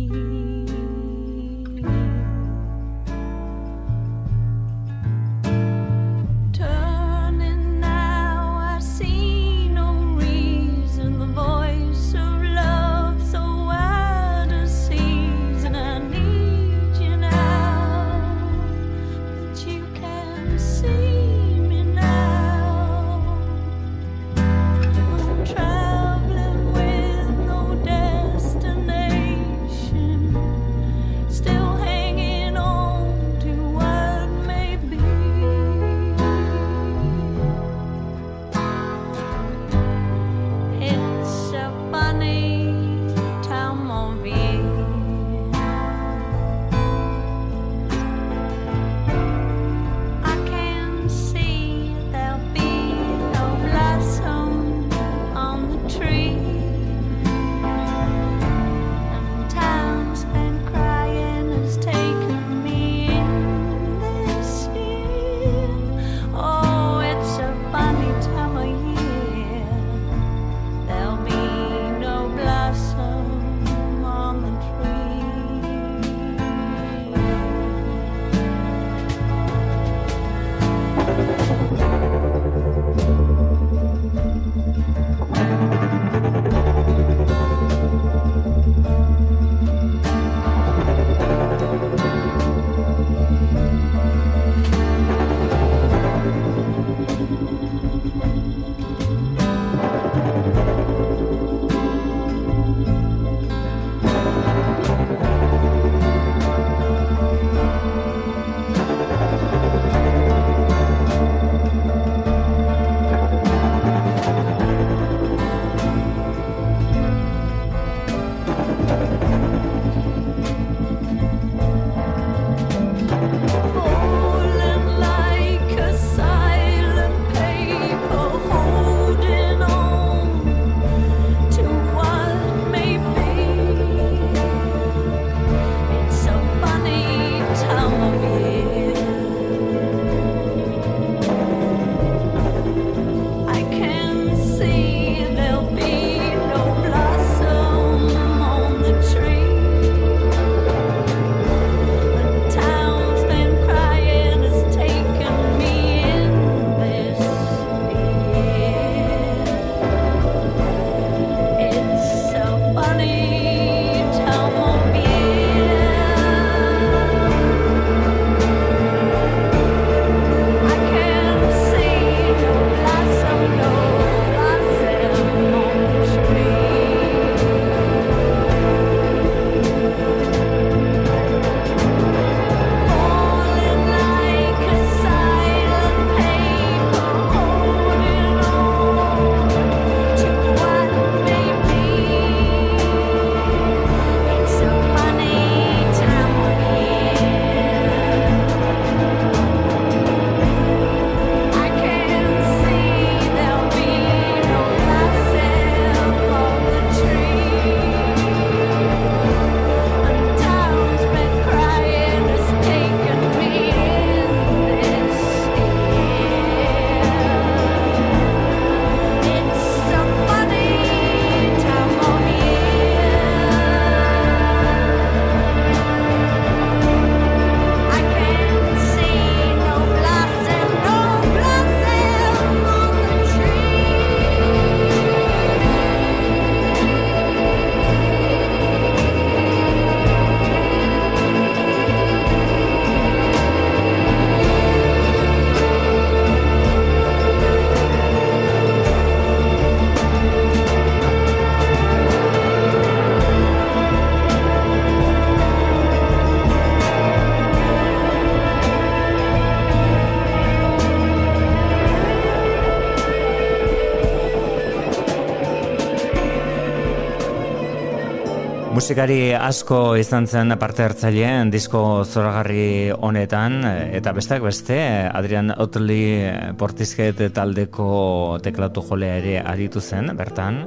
Musikari 268.89 269.34
asko 269.36 269.78
izan 270.01 270.24
zen 270.24 270.55
parte 270.57 270.80
hartzaileen 270.80 271.51
disko 271.53 271.82
zoragarri 272.09 272.89
honetan 272.89 273.59
eta 273.99 274.14
besteak 274.16 274.47
beste 274.49 274.78
Adrian 275.12 275.53
Otley 275.53 276.24
Portishead 276.57 277.20
taldeko 277.36 278.41
teklatu 278.41 278.89
jolea 278.89 279.20
ere 279.20 279.34
aritu 279.45 279.84
zen 279.84 280.14
bertan 280.16 280.62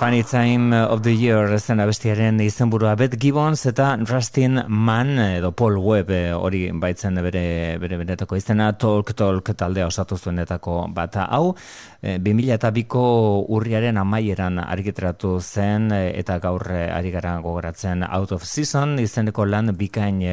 Funny 0.00 0.22
Time 0.22 0.72
of 0.72 1.02
the 1.02 1.12
Year 1.12 1.58
zen 1.58 1.80
abestiaren 1.84 2.38
izenburua. 2.40 2.94
Bet 2.96 3.18
Gibbons 3.20 3.66
eta 3.68 3.90
Rustin 4.00 4.62
Mann 4.66 5.18
edo 5.20 5.50
Paul 5.52 5.76
Webb 5.76 6.08
eh, 6.16 6.30
hori 6.32 6.62
baitzen 6.72 7.20
bere 7.20 7.76
bere 7.76 7.98
benetako 8.00 8.38
izena. 8.40 8.70
Talk 8.80 9.12
Talk 9.12 9.50
taldea 9.52 9.90
osatu 9.90 10.16
zuenetako 10.16 10.86
bata 10.96 11.26
hau 11.28 11.52
2002ko 12.00 13.02
eh, 13.02 13.52
urriaren 13.58 14.00
amaieran 14.00 14.62
argitratu 14.62 15.34
zen 15.42 15.92
eh, 15.92 16.14
eta 16.16 16.38
gaur 16.40 16.64
ari 16.72 17.12
gara 17.12 17.34
gogoratzen 17.44 18.00
Out 18.08 18.32
of 18.38 18.48
Season 18.48 18.96
izeneko 19.04 19.44
lan 19.44 19.74
bikain 19.76 20.24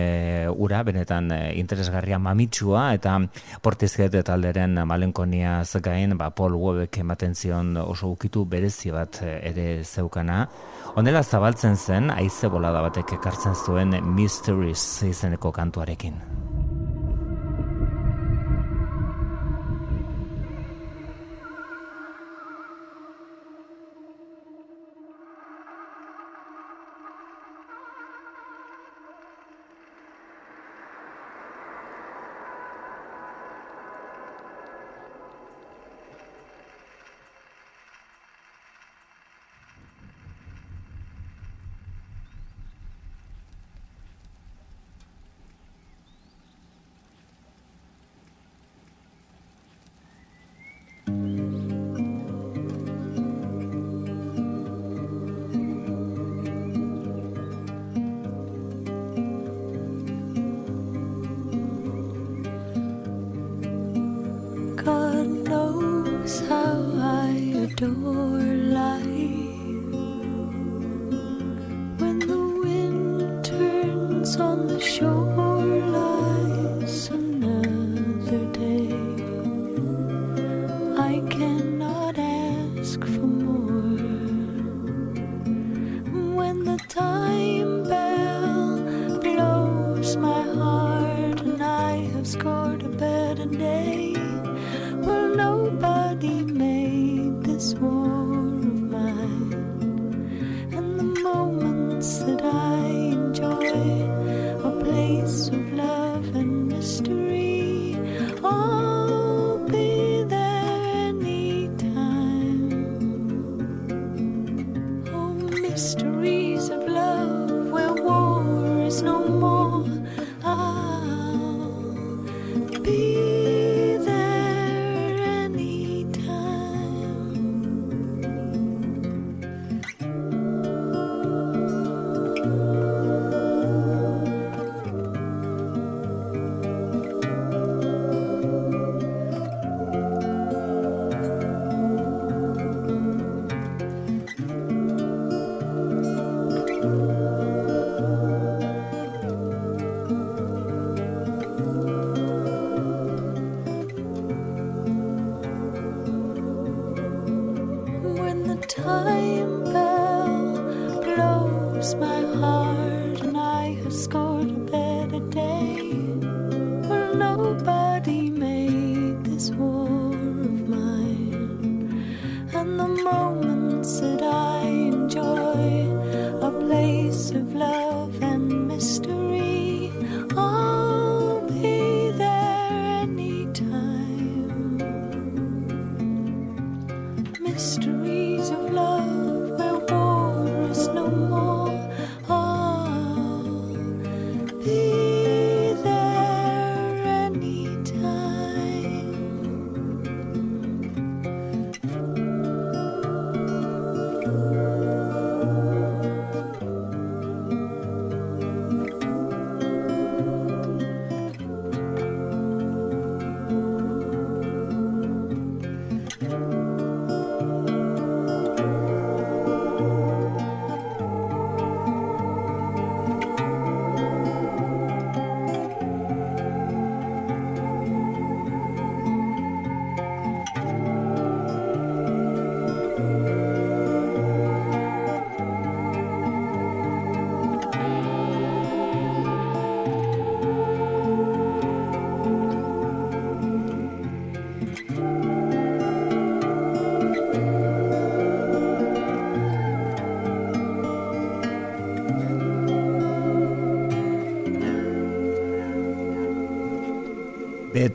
ura 0.55 0.79
benetan 0.87 1.27
interesgarria 1.59 2.15
mamitsua 2.19 2.93
eta 2.95 3.19
portizket 3.61 4.15
talderen 4.23 4.79
malenkonia 4.87 5.59
gain 5.83 6.15
ba 6.17 6.31
Paul 6.31 6.55
Webbek 6.55 7.03
ematen 7.03 7.35
zion 7.35 7.75
oso 7.83 8.15
ukitu 8.15 8.45
berezi 8.45 8.95
bat 8.95 9.19
ere 9.25 9.56
zeukana. 9.83 10.47
Honela 10.95 11.23
zabaltzen 11.23 11.75
zen, 11.77 12.11
aize 12.11 12.49
bolada 12.49 12.81
batek 12.81 13.17
ekartzen 13.19 13.55
zuen 13.55 13.97
Mysteries 14.15 15.03
izeneko 15.05 15.51
kantuarekin. 15.51 16.56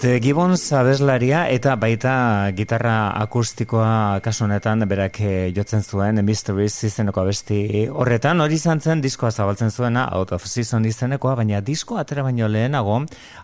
Et 0.03 0.19
Gibbons 0.19 0.59
abeslaria 0.75 1.45
eta 1.55 1.77
baita 1.79 2.13
gitarra 2.59 3.13
akustikoa 3.23 4.19
kasunetan 4.25 4.83
berak 4.91 5.21
eh, 5.23 5.53
jotzen 5.55 5.85
zuen 5.87 6.19
Mysteries 6.27 6.75
izeneko 6.89 7.21
abesti 7.23 7.87
horretan. 7.87 8.43
Hori 8.43 8.59
izan 8.59 8.83
zen 8.83 8.99
diskoa 9.05 9.31
zabaltzen 9.31 9.71
zuena 9.71 10.09
Out 10.17 10.33
of 10.35 10.49
Season 10.51 10.83
izenekoa 10.91 11.37
baina 11.39 11.61
disko 11.63 12.01
atera 12.03 12.25
baino 12.27 12.49
lehenago 12.51 12.97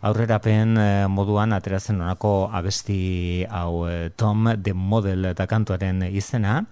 aurrerapen 0.03 0.75
eh, 0.83 1.07
moduan 1.07 1.55
atera 1.55 1.79
zen 1.79 2.01
onako 2.01 2.51
abesti 2.53 3.47
hau 3.47 3.87
eh, 3.87 4.11
Tom 4.17 4.51
the 4.59 4.75
Model 4.75 5.31
eta 5.31 5.47
kantuaren 5.47 6.03
izena 6.11 6.65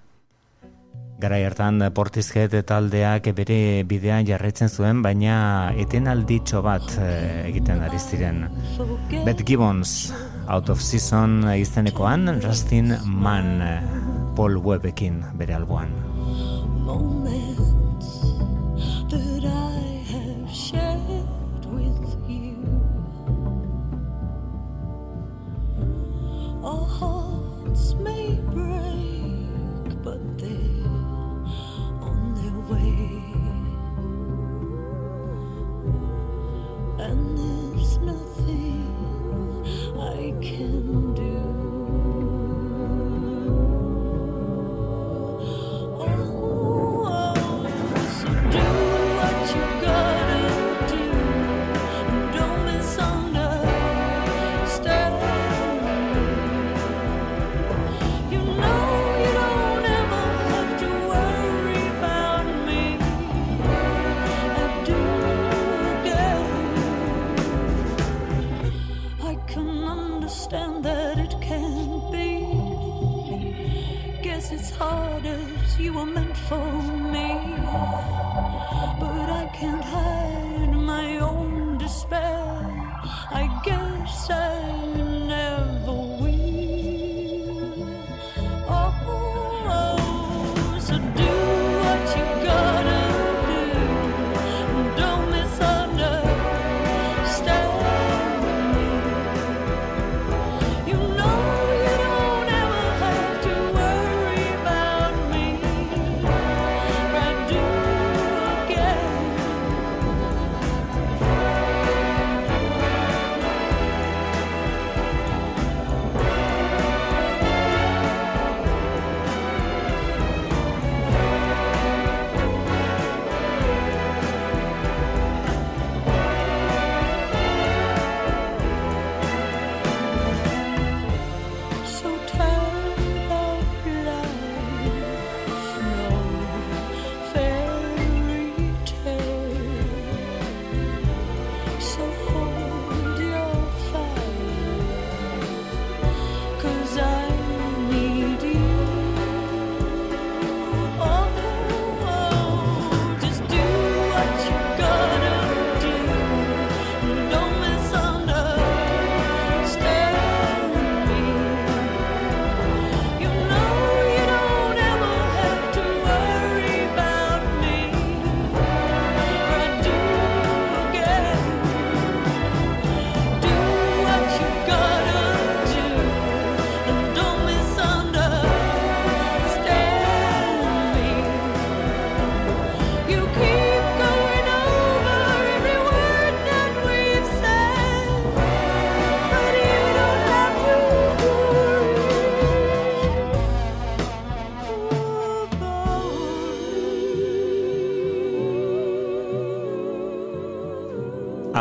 Garai 1.16 1.46
hartan 1.46 1.80
Portishead 1.96 2.52
taldeak 2.68 3.30
bere 3.38 3.84
bidean 3.88 4.26
jarraitzen 4.28 4.68
zuen, 4.68 5.00
baina 5.04 5.36
etenalditxo 5.84 6.60
bat 6.66 6.90
eh, 7.00 7.46
egiten 7.46 7.80
ari 7.86 8.00
ziren. 8.00 8.42
Beth 9.24 9.40
Gibbons, 9.48 9.94
Out 10.46 10.68
of 10.74 10.84
Season 10.84 11.40
izenekoan, 11.56 12.28
Rustin 12.44 12.98
Mann, 13.06 13.64
Paul 14.36 14.60
Webbekin 14.60 15.22
bere 15.40 15.56
alboan. 15.56 16.15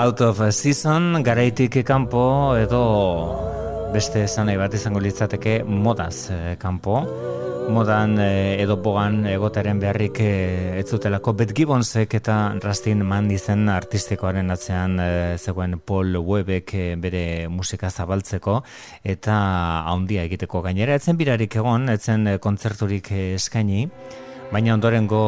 Out 0.05 0.21
of 0.21 0.37
season, 0.53 1.23
garaitik 1.23 1.79
kanpo 1.81 2.53
edo 2.61 2.81
beste 3.89 4.21
esan 4.27 4.51
bat 4.59 4.75
izango 4.77 4.99
litzateke 5.01 5.63
modaz 5.65 6.29
eh, 6.29 6.51
kanpo. 6.61 6.99
Modan 7.73 8.13
eh, 8.21 8.61
edo 8.61 8.75
bogan 8.85 9.23
egotaren 9.25 9.81
beharrik 9.81 10.21
eh, 10.21 10.77
ez 10.77 10.85
zutelako 10.85 11.33
Bet 11.33 11.55
Gibbonsek 11.57 12.13
eta 12.19 12.35
Rastin 12.61 13.01
Man 13.01 13.31
izen 13.33 13.65
artistikoaren 13.73 14.53
atzean 14.53 15.01
zegoen 15.39 15.79
Paul 15.79 16.21
Webek 16.21 16.75
bere 17.01 17.25
musika 17.49 17.89
zabaltzeko 17.89 18.59
eta 19.01 19.41
haundia 19.89 20.29
egiteko 20.29 20.61
gainera. 20.69 21.01
Etzen 21.01 21.17
birarik 21.17 21.57
egon, 21.57 21.89
etzen 21.89 22.35
kontzerturik 22.45 23.09
eskaini, 23.39 23.87
baina 24.53 24.77
ondorengo 24.77 25.25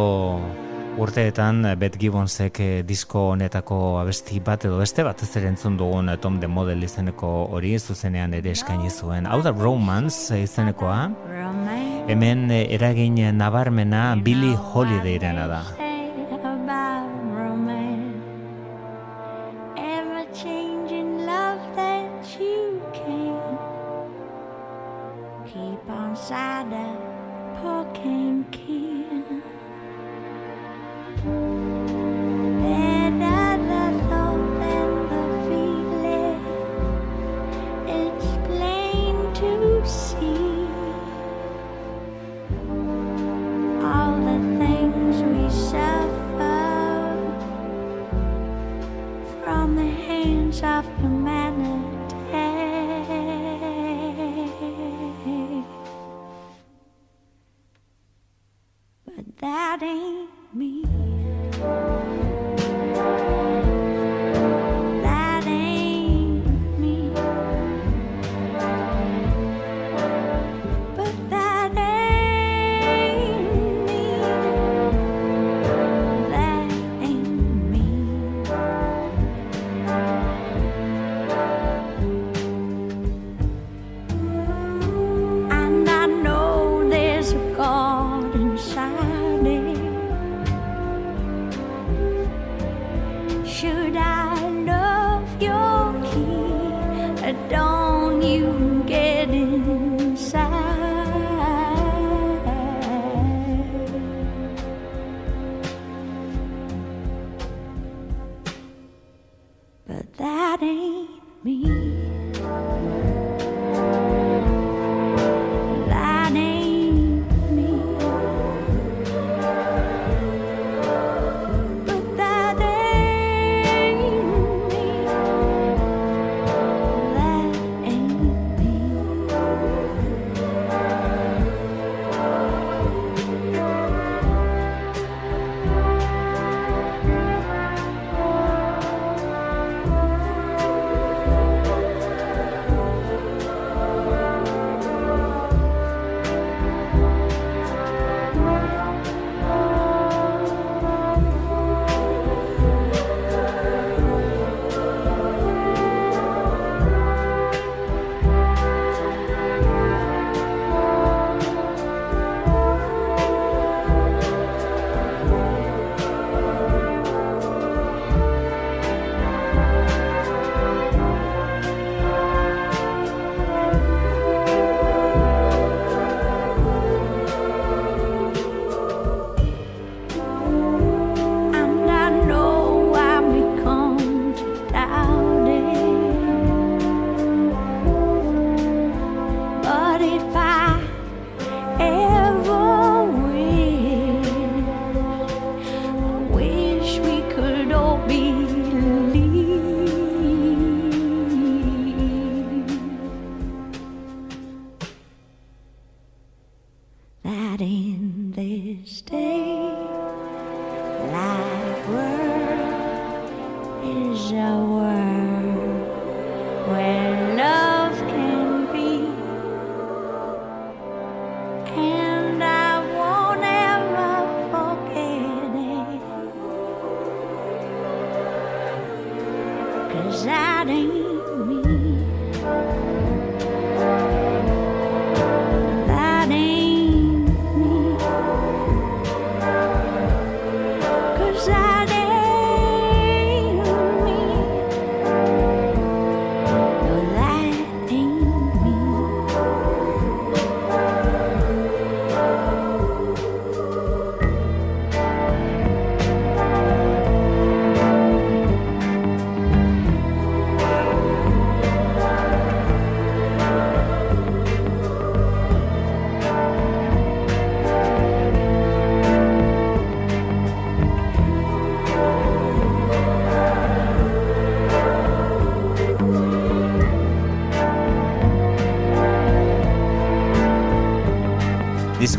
urteetan 0.97 1.65
eh, 1.65 1.75
Bet 1.79 1.97
Gibbonsek 1.99 2.59
eh, 2.59 2.83
disko 2.87 3.27
honetako 3.33 3.77
abesti 4.01 4.39
bat 4.43 4.65
edo 4.65 4.79
beste 4.81 5.05
bat 5.05 5.21
ez 5.23 5.43
entzun 5.43 5.77
dugun 5.77 6.09
eh, 6.09 6.17
Tom 6.21 6.39
de 6.41 6.47
Model 6.47 6.83
izeneko 6.83 7.31
hori 7.53 7.77
zuzenean 7.79 8.33
ere 8.33 8.51
eskaini 8.51 8.89
zuen. 8.89 9.25
Hau 9.25 9.41
da 9.45 9.53
Romance 9.55 10.41
izenekoa. 10.43 11.01
Hemen 12.07 12.47
eragin 12.51 13.19
nabarmena 13.37 14.15
Billy 14.23 14.55
Holidayren 14.73 15.43
da. 15.47 15.86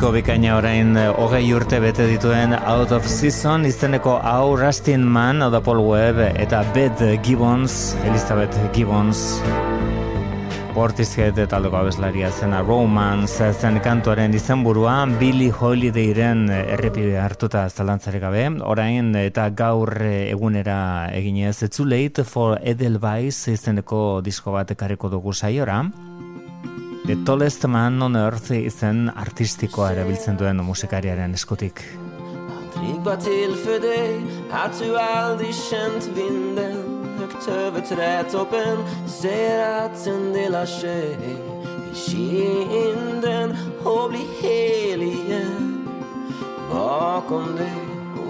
Disko 0.09 0.23
bikaina 0.25 0.55
orain 0.57 0.97
eh, 0.97 1.11
hogei 1.21 1.51
urte 1.53 1.77
bete 1.85 2.07
dituen 2.09 2.55
Out 2.57 2.95
of 2.97 3.05
Season 3.05 3.67
izeneko 3.69 4.15
hau 4.25 4.57
Rustin 4.57 5.05
Man, 5.05 5.43
Oda 5.43 5.61
Paul 5.61 5.83
Webb 5.85 6.23
eta 6.41 6.63
Beth 6.73 7.03
Gibbons, 7.21 7.95
Elizabeth 8.09 8.57
Gibbons 8.73 9.21
Portishead 10.73 11.37
eta 11.45 11.59
aldoko 11.59 11.83
abeslaria 11.83 12.31
zena 12.31 12.63
Romance 12.63 13.53
zen 13.53 13.83
kantuaren 13.85 14.33
izenburua 14.33 15.05
Billy 15.21 15.51
Holidayren 15.53 16.49
errepide 16.57 17.19
hartuta 17.21 17.69
zalantzarik 17.69 18.25
gabe. 18.25 18.49
Orain 18.65 19.13
eta 19.15 19.51
gaur 19.51 19.93
egunera 20.09 21.11
eginez 21.13 21.59
Too 21.69 21.85
Late 21.85 22.25
for 22.25 22.57
Edelweiss 22.63 23.49
izeneko 23.53 24.23
disko 24.25 24.57
bat 24.57 24.73
ekarriko 24.73 25.13
dugu 25.13 25.37
saiora. 25.37 25.83
The 25.85 26.08
Tallest 27.29 27.67
Man 27.69 28.03
on 28.03 28.15
Earth 28.17 28.55
izen 28.57 29.11
artistikoa 29.13 29.91
erabiltzen 29.93 30.39
duen 30.41 30.63
musikariaren 30.65 31.35
eskutik. 31.37 31.83
Trygg 32.73 33.03
var 33.05 33.17
till 33.21 33.53
för 33.65 33.81
dig 33.81 34.23
att 34.51 34.79
du 34.79 34.97
aldrig 34.99 35.55
känt 35.55 36.09
vinden 36.17 36.77
högt 37.19 37.49
över 37.49 37.81
trädtoppen 37.81 38.79
ser 39.07 39.85
att 39.85 40.05
den 40.05 40.33
delar 40.33 40.67
sig 40.67 41.17
i 41.93 41.95
kinden 41.95 43.57
och 43.85 44.11
blir 44.11 44.43
hel 44.43 45.03
igen 45.03 45.89
bakom 46.71 47.57
dig 47.57 47.79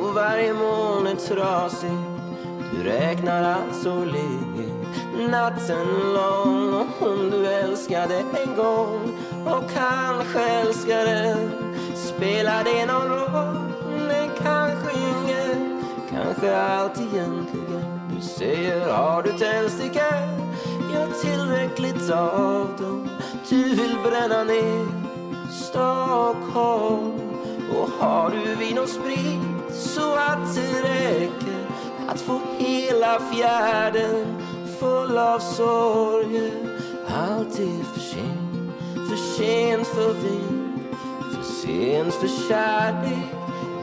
och 0.01 0.15
varje 0.15 0.55
moln 0.55 1.07
är 1.07 1.15
trasig 1.15 1.99
du 2.73 2.83
räknar 2.83 3.43
alltså 3.43 4.05
ligger 4.05 5.29
natten 5.31 5.87
lång 6.15 6.88
hon 7.01 7.31
du 7.31 7.47
älskade 7.47 8.25
en 8.45 8.57
gång 8.57 9.19
och 9.47 9.71
kanske 9.75 10.41
älskade 10.41 11.37
spelar 11.95 12.65
det 12.65 12.87
någon 12.87 13.09
roll? 13.09 13.59
Nej, 14.09 14.31
kanske 14.43 14.91
ingen, 14.99 15.85
kanske 16.11 16.57
allt 16.57 17.01
egentligen 17.01 18.01
Du 18.15 18.21
säger, 18.21 18.93
har 18.93 19.23
du 19.23 19.33
tändstickor? 19.33 20.03
Ja, 20.95 21.07
tillräckligt 21.23 22.11
av 22.11 22.69
dem 22.79 23.09
Du 23.49 23.63
vill 23.63 23.97
bränna 24.05 24.45
ner 24.45 24.87
Stockholm 25.53 27.13
Och 27.77 27.89
har 27.99 28.31
du 28.31 28.55
vin 28.55 28.79
och 28.79 28.89
sprit 28.89 29.75
så 29.75 30.15
att 30.15 30.55
det 30.55 30.83
räcker 30.83 31.67
att 32.09 32.21
få 32.21 32.41
hela 32.59 33.21
fjärden 33.21 34.43
full 34.81 35.19
av 35.19 35.39
sorger 35.39 36.68
allt 37.19 37.59
är 37.59 37.85
för 37.85 38.01
sent, 38.01 38.73
för 39.09 39.17
sent 39.17 39.87
för 39.87 40.13
vin 40.13 40.79
För 41.35 41.43
sent 41.43 42.15
för 42.15 42.49
kärlek, 42.49 43.35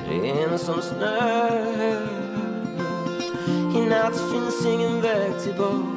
ren 0.10 0.60
som 0.60 0.82
snö. 0.82 1.50
I 3.76 3.90
natt 3.90 4.20
finns 4.32 4.66
ingen 4.66 5.02
väg 5.02 5.32
tillbaka. 5.44 5.96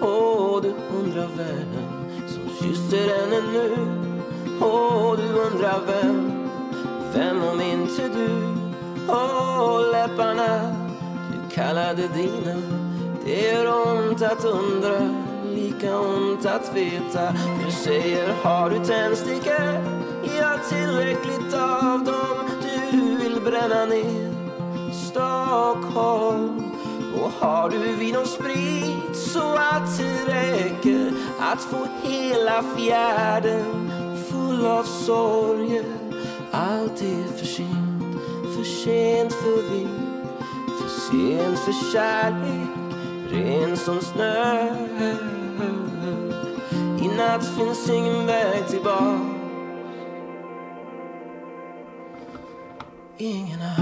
Och 0.00 0.08
oh, 0.08 0.62
du 0.62 0.74
undrar 0.98 1.28
världen 1.36 1.88
som 2.28 2.48
kysser 2.60 3.18
henne 3.18 3.42
nu. 3.52 3.76
Åh, 4.60 4.66
oh, 4.66 5.16
du 5.16 5.40
undrar 5.40 5.80
vem, 5.86 6.25
vem 7.16 7.44
om 7.44 7.60
inte 7.60 8.08
du? 8.08 8.28
Och 9.12 9.92
läpparna 9.92 10.74
du 11.32 11.54
kallade 11.54 12.08
dina. 12.08 12.62
Det 13.24 13.52
gör 13.52 13.88
ont 13.88 14.22
att 14.22 14.44
undra, 14.44 14.98
lika 15.54 15.98
ont 15.98 16.46
att 16.46 16.76
veta. 16.76 17.32
Du 17.64 17.70
säger 17.70 18.32
har 18.42 18.70
du 18.70 18.84
tändstickor? 18.84 19.84
Ja, 20.38 20.58
tillräckligt 20.68 21.54
av 21.54 22.04
dem. 22.04 22.50
Du 22.90 23.16
vill 23.16 23.40
bränna 23.40 23.84
ner 23.84 24.32
Stockholm. 24.92 26.62
Och 27.22 27.46
har 27.46 27.70
du 27.70 27.78
vin 27.78 28.16
och 28.16 28.26
sprit 28.26 29.16
så 29.16 29.54
att 29.54 29.98
det 29.98 30.32
räcker 30.32 31.12
att 31.40 31.60
få 31.60 31.86
hela 32.02 32.62
fjärden 32.76 33.90
full 34.30 34.66
av 34.66 34.82
sorger? 34.82 36.05
Allt 36.58 37.02
är 37.02 37.36
för 37.36 37.46
sent, 37.46 38.02
för 38.56 38.64
sent 38.64 39.32
för 39.32 39.70
vind 39.70 39.88
För 40.80 40.88
sent 40.88 41.58
för 41.58 41.92
kärlek, 41.92 42.68
ren 43.30 43.76
som 43.76 44.00
snö. 44.00 44.76
I 47.00 47.08
natt 47.08 47.44
finns 47.56 47.90
ingen 47.90 48.26
väg 48.26 48.68
tillbaka. 48.68 49.20
Ingen 53.18 53.60
har 53.60 53.76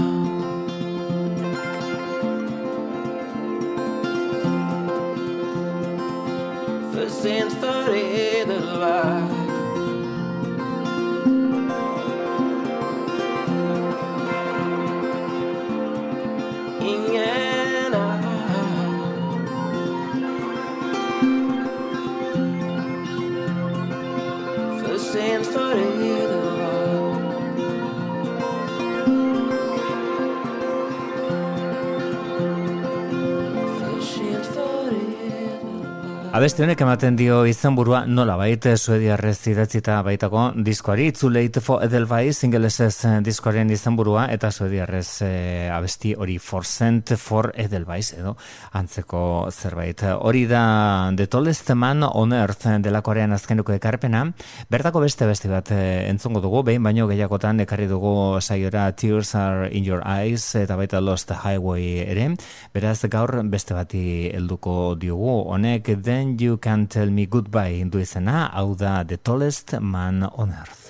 för 6.93 7.09
sent 7.09 7.53
för 7.53 7.95
edelvärd 7.95 9.34
Abesti 36.35 36.65
honek 36.65 36.81
ematen 36.83 37.15
dio 37.15 37.37
izenburua 37.47 38.01
nola 38.11 38.33
baita 38.35 38.73
suediarrez 38.75 39.37
idatzita 39.47 40.01
baitako 40.03 40.41
diskoari 40.67 41.05
Itzuleit 41.07 41.61
fo 41.63 41.77
Edelweiss 41.79 42.43
ingelesez 42.43 43.05
eh, 43.07 43.11
diskoaren 43.23 43.69
izenburua 43.71 44.25
eta 44.33 44.49
suediarrez 44.51 45.21
eh, 45.23 45.69
abesti 45.71 46.11
hori 46.11 46.35
For 46.43 46.67
Cent 46.67 47.13
for 47.15 47.53
Edelweiss 47.55 48.17
edo 48.17 48.33
antzeko 48.75 49.21
zerbait. 49.47 50.03
Hori 50.19 50.41
da 50.49 50.65
The 51.15 51.29
Tallest 51.31 51.71
Man 51.71 52.03
on 52.03 52.35
Earth 52.35 52.67
delakorean 52.83 53.31
azkenuko 53.31 53.71
ekarpena. 53.77 54.25
Bertako 54.67 55.05
beste 55.05 55.29
beste 55.31 55.47
bat 55.47 55.71
eh, 55.71 56.09
entzungo 56.09 56.43
dugu, 56.43 56.65
behin 56.67 56.83
baino 56.83 57.07
gehiagotan 57.07 57.63
ekarri 57.63 57.87
dugu 57.87 58.41
saiora 58.41 58.89
Tears 58.91 59.31
Are 59.39 59.71
In 59.71 59.87
Your 59.87 60.03
Eyes 60.03 60.43
eta 60.59 60.75
baita 60.75 60.99
Lost 60.99 61.31
Highway 61.31 62.03
ere. 62.09 62.27
Beraz 62.75 62.99
gaur 63.07 63.37
beste 63.47 63.79
bati 63.79 64.05
helduko 64.35 64.97
diogu. 64.99 65.39
Honek 65.55 65.95
Then 66.25 66.37
You 66.39 66.57
Can 66.57 66.87
Tell 66.87 67.11
Me 67.11 67.27
Goodbye 67.27 67.85
du 67.91 67.99
izena, 68.01 68.47
hau 68.53 68.73
da 68.79 69.03
The 69.03 69.17
Tallest 69.17 69.77
Man 69.79 70.23
on 70.23 70.49
Earth. 70.49 70.84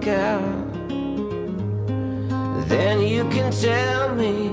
Work 0.00 0.08
out, 0.08 0.78
then 2.68 3.00
you 3.00 3.24
can 3.28 3.52
tell 3.52 4.14
me 4.14 4.50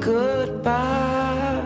goodbye. 0.00 1.62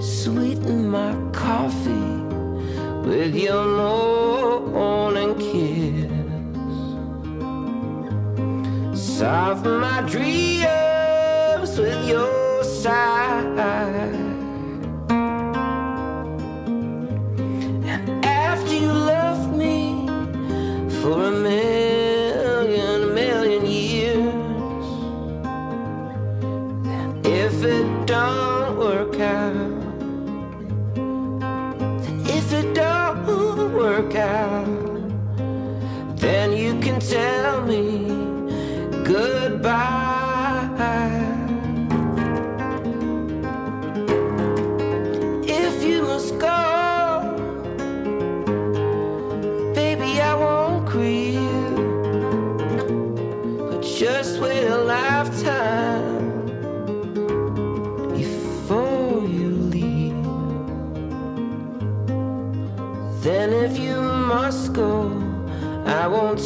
Sweeten 0.00 0.88
my 0.88 1.14
coffee 1.32 2.22
with 3.08 3.34
your 3.34 3.64
morning 4.60 5.34
kiss. 5.38 6.10
Soften 9.18 9.80
my 9.80 10.00
dreams 10.02 11.78
with 11.78 12.08
your 12.08 12.64
sigh. 12.64 14.03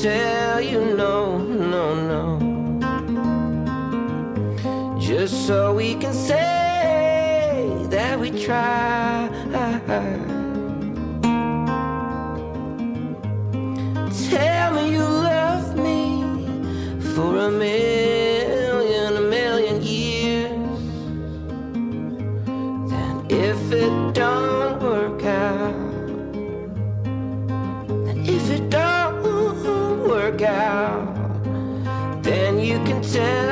tell 0.03 0.61
you 0.61 0.95
no, 0.95 1.39
no, 1.39 1.95
no. 2.13 2.39
Just 5.01 5.47
so 5.47 5.75
we 5.75 5.97
can 5.97 6.13
say 6.13 7.69
that 7.91 8.21
we 8.21 8.31
tried. 8.31 8.98
still 33.19 33.48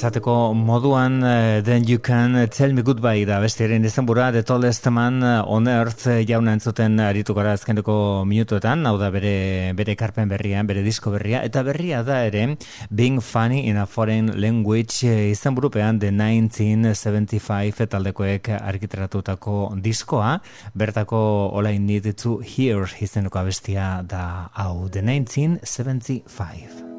esateko 0.00 0.54
moduan 0.56 1.20
eh, 1.22 1.60
Then 1.62 1.84
You 1.84 1.98
Can 1.98 2.32
Tell 2.48 2.72
Me 2.72 2.80
Goodbye 2.80 3.26
da 3.28 3.36
bestiaren 3.42 3.84
izan 3.84 4.06
bura 4.08 4.30
The 4.32 4.40
Tallest 4.48 4.86
Man 4.88 5.20
eh, 5.20 5.42
on 5.44 5.68
Earth 5.68 6.06
eh, 6.08 6.22
jauna 6.24 6.54
entzuten 6.56 6.96
aritu 7.04 7.36
gara 7.36 7.52
azkeneko 7.52 8.24
minutuetan. 8.24 8.86
Hau 8.88 8.96
da 8.96 9.10
bere, 9.12 9.74
bere 9.76 9.98
karpen 10.00 10.32
berrian, 10.32 10.64
bere 10.70 10.80
disko 10.86 11.12
berria. 11.12 11.42
Eta 11.44 11.60
berria 11.66 12.00
da 12.06 12.22
ere 12.24 12.56
Being 12.88 13.20
Funny 13.20 13.66
in 13.68 13.76
a 13.76 13.84
Foreign 13.84 14.32
Language 14.40 15.04
izan 15.34 15.58
burupean 15.58 16.00
The 16.00 16.14
1975 16.16 17.84
taldekoek 17.92 18.54
arkiteratutako 18.56 19.74
diskoa. 19.84 20.38
Bertako 20.72 21.50
All 21.52 21.68
I 21.68 21.76
Need 21.78 22.14
to 22.24 22.38
Hear 22.40 22.88
izaneko 23.04 23.44
abestia 23.44 23.98
da 24.00 24.48
hau 24.54 24.88
The 24.88 25.04
1975 25.04 26.89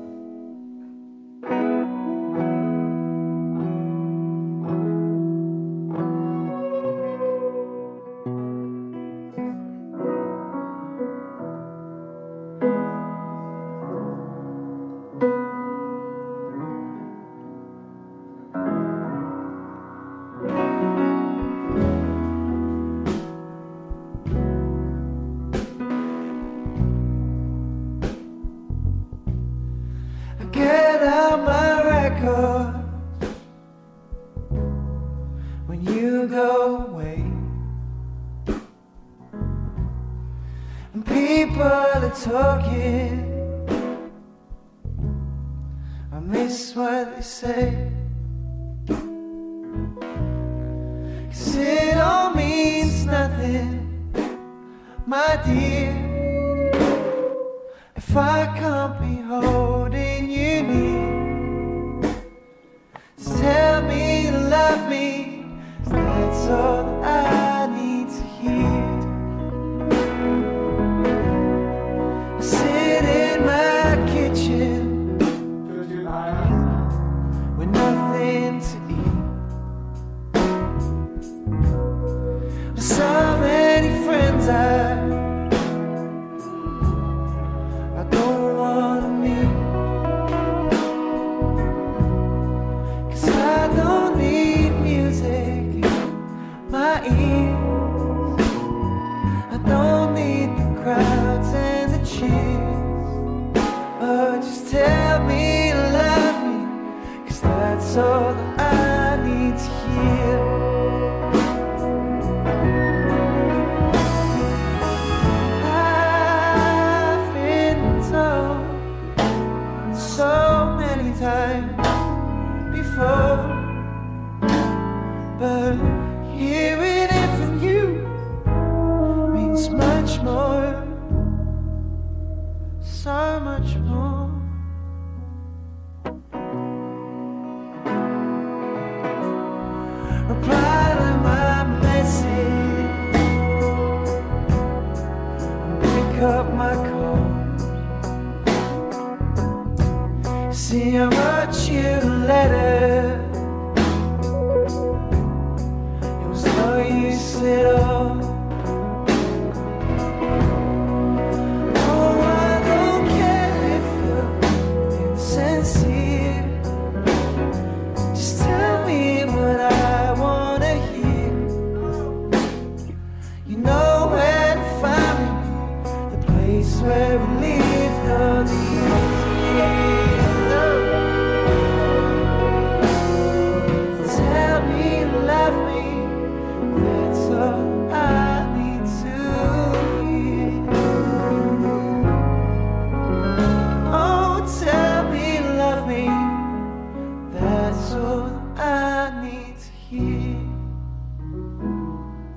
took 42.24 42.62
it. 42.74 43.01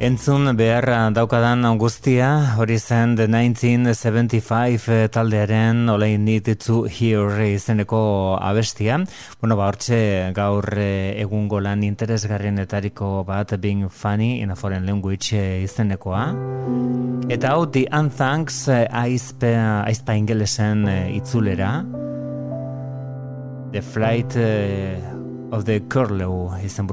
Entzun 0.04 0.50
beharra 0.52 1.06
daukadan 1.16 1.64
guztia, 1.80 2.26
hori 2.60 2.74
zen 2.76 3.14
The 3.16 3.24
1975 3.24 4.88
eh, 4.92 5.06
taldearen 5.08 5.88
All 5.88 6.02
I 6.04 6.18
Need 6.20 6.50
to 6.66 6.82
Hear 6.84 7.40
izeneko 7.40 8.36
abestia. 8.36 8.98
Bueno, 9.40 9.56
ba, 9.56 9.70
hortxe 9.70 10.28
gaur 10.36 10.68
eh, 10.76 11.14
egungo 11.22 11.56
lan 11.64 11.86
interesgarrienetariko 11.88 13.24
bat 13.24 13.54
Being 13.56 13.88
Funny 13.88 14.42
in 14.42 14.52
a 14.52 14.56
Foreign 14.56 14.84
Language 14.84 15.38
eh, 15.38 15.62
izenekoa. 15.64 16.26
Eta 17.32 17.54
hau, 17.54 17.64
The 17.64 17.86
Unthanks 17.88 18.68
aizpe, 18.74 19.54
aizpa 19.56 20.18
ingelesen 20.20 20.84
itzulera. 21.14 21.78
The 23.72 23.80
Flight 23.80 24.36
of 25.50 25.64
the 25.64 25.80
Curlew 25.88 26.60
izen 26.60 26.92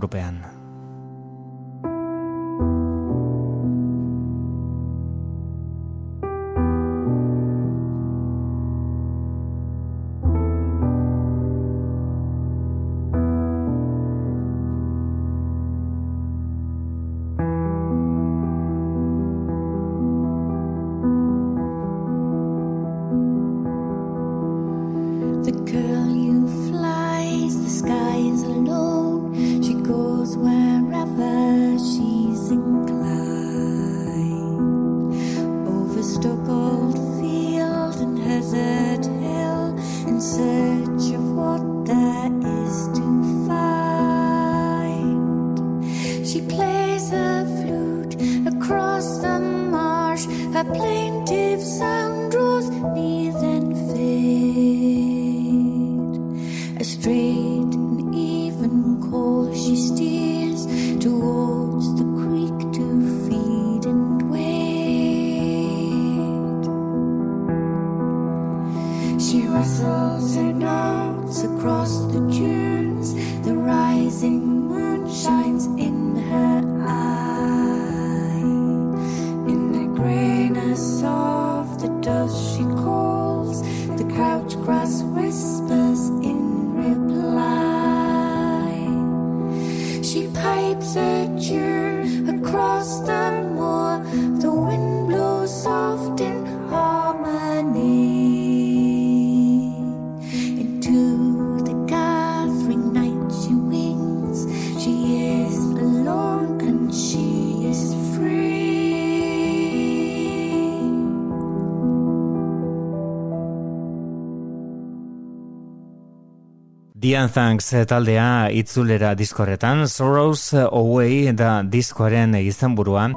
burupean. 117.22 117.22
Ian 117.22 117.30
Thanks 117.30 117.69
taldea 117.88 118.49
itzulera 118.49 119.14
diskorretan, 119.15 119.88
Sorrows 119.88 120.53
Away 120.53 121.31
da 121.34 121.61
diskoaren 121.61 122.34
izan 122.35 122.73
buruan. 122.76 123.14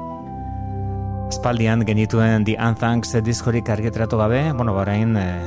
Spaldian 1.31 1.85
genituen 1.85 2.45
The 2.45 2.55
Unthanks 2.59 3.15
diskorik 3.23 3.69
argitratu 3.69 4.17
gabe, 4.17 4.51
bueno, 4.53 4.73
barain, 4.75 5.17
eh, 5.17 5.41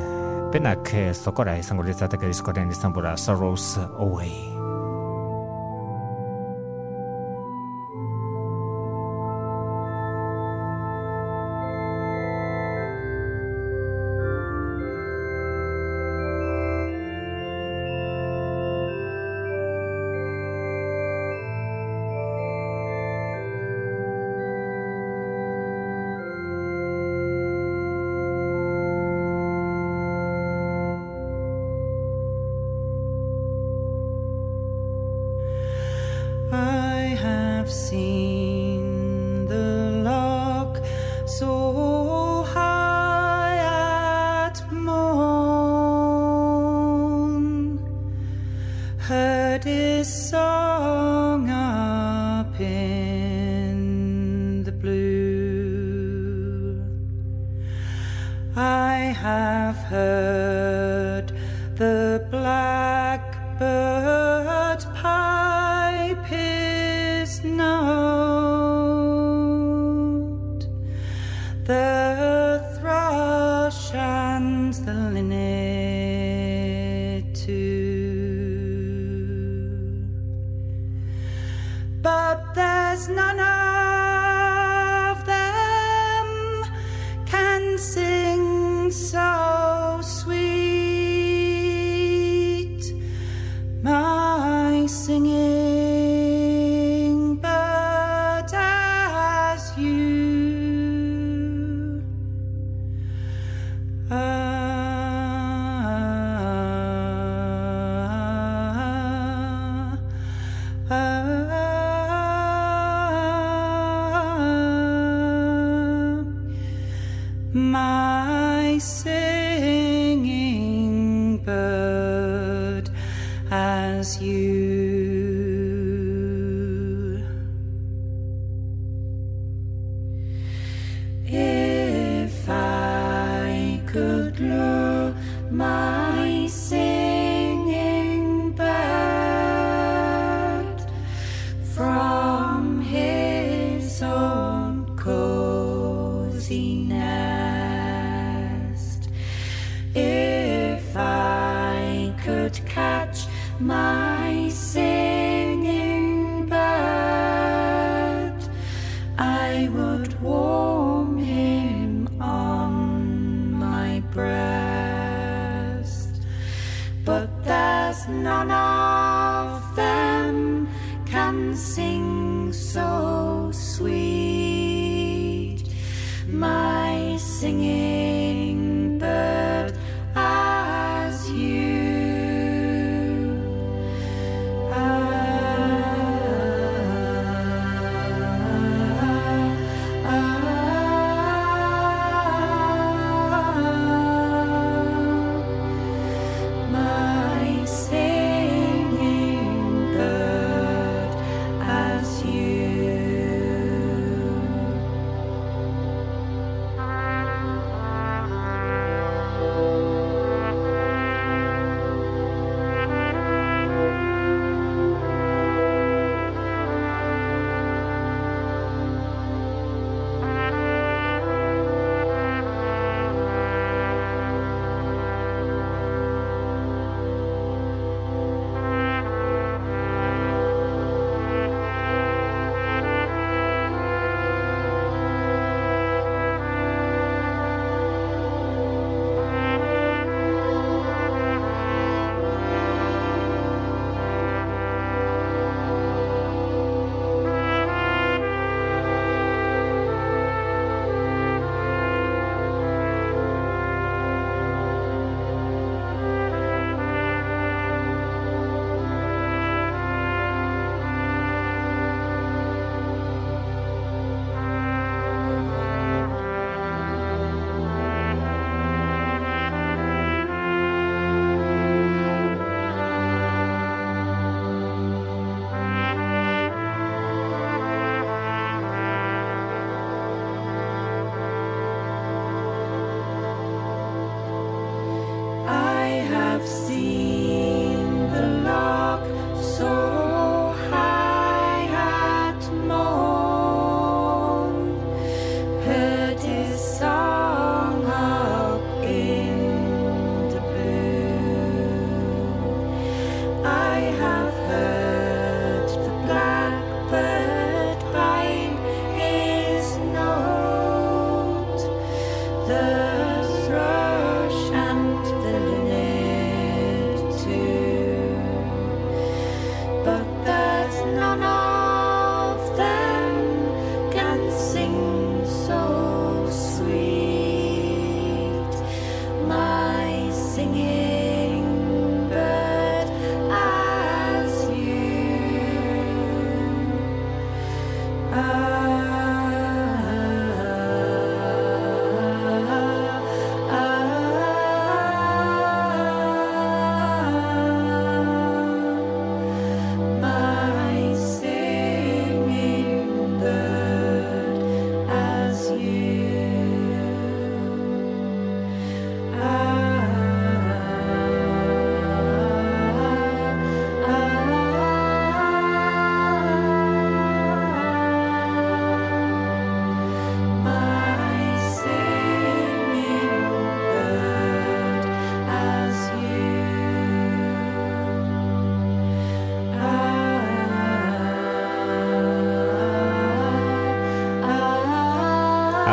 penak 0.51 0.91
eh, 0.93 1.15
zokora 1.15 1.57
izango 1.59 1.85
ditzateke 1.85 2.27
diskoren 2.27 2.71
izan 2.71 2.93
bura, 2.93 3.17
Sorrows 3.17 3.79
Away. 3.99 4.48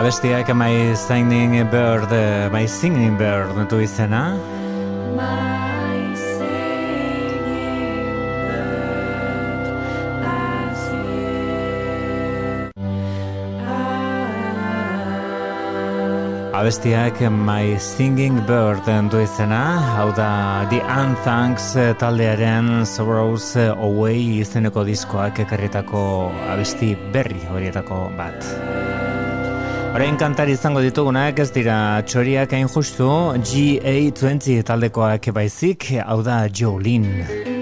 Abestiak 0.05 0.53
My 0.53 0.93
Singing 0.93 1.65
Bird, 1.71 2.11
My 2.53 2.67
Singing 2.67 3.17
Bird, 3.17 3.55
netu 3.57 3.79
izena. 3.81 4.37
Abestiak 16.53 17.25
My 17.33 17.73
Singing 17.81 18.45
Bird 18.45 18.85
du 19.09 19.25
izena, 19.25 19.81
hau 19.97 20.11
da 20.13 20.69
The 20.69 20.83
Unthanks 20.85 21.73
taldearen 21.97 22.85
Sorrows 22.85 23.55
Away 23.57 24.37
izeneko 24.45 24.85
diskoak 24.85 25.41
ekarritako 25.49 26.29
abesti 26.53 26.93
berri 27.09 27.41
horietako 27.49 28.11
bat. 28.13 28.84
Horein 29.95 30.17
kantari 30.19 30.51
izango 30.57 30.81
ditugunak 30.83 31.37
ez 31.39 31.45
dira 31.55 31.77
txoriak 32.03 32.51
hain 32.57 32.67
justu 32.67 33.07
GA20 33.47 34.59
taldekoak 34.67 35.31
baizik, 35.39 35.87
hau 36.03 36.19
da 36.19 36.43
Jolene. 36.51 37.54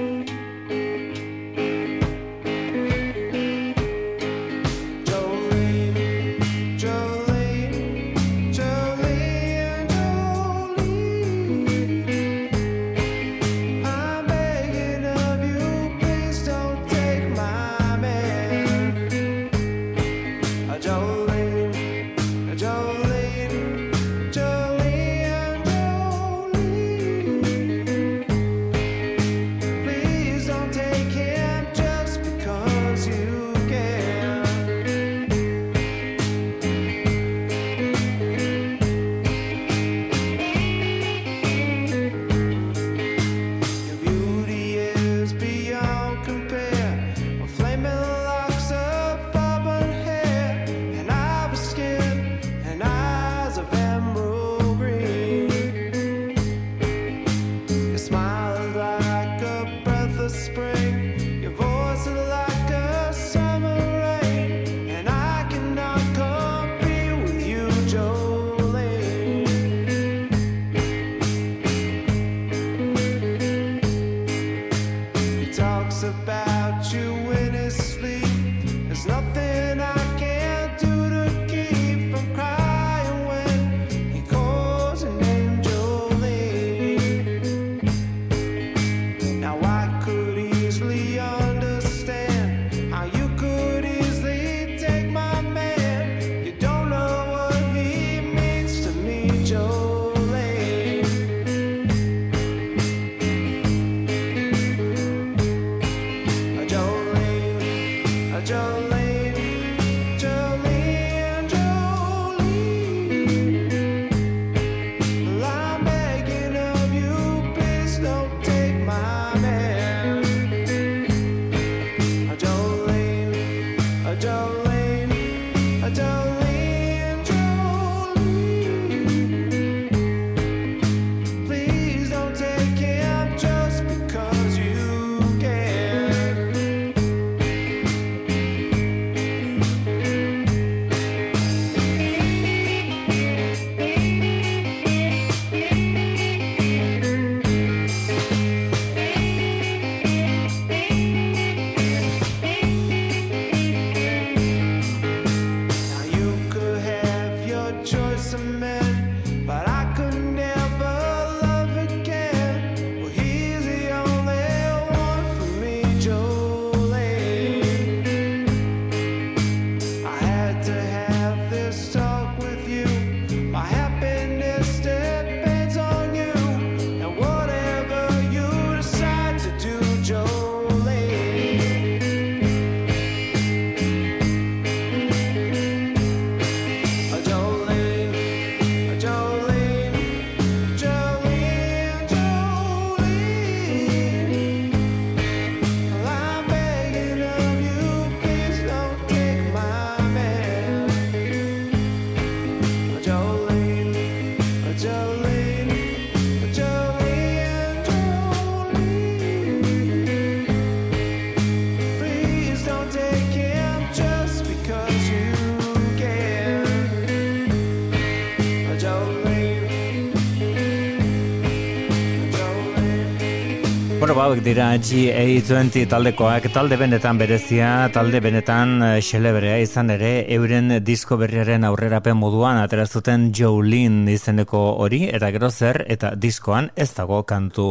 Bauek 224.33 224.47
dira 224.47 224.71
GA20 224.81 225.83
taldekoak, 225.85 226.47
talde 226.55 226.73
benetan 226.81 227.19
berezia, 227.21 227.67
talde 227.93 228.17
benetan 228.17 228.79
eh, 228.81 229.01
xelebrea 229.05 229.59
izan 229.61 229.91
ere, 229.93 230.23
euren 230.33 230.79
disko 230.81 231.19
berriaren 231.21 231.61
aurrerapen 231.67 232.17
moduan 232.17 232.57
aterazuten 232.57 233.27
Jolene 233.37 234.15
izeneko 234.15 234.61
hori, 234.81 235.03
eta 235.13 235.29
gero 235.35 235.51
zer, 235.51 235.83
eta 235.85 236.15
diskoan 236.17 236.71
ez 236.73 236.87
dago 236.97 237.19
kantu 237.29 237.67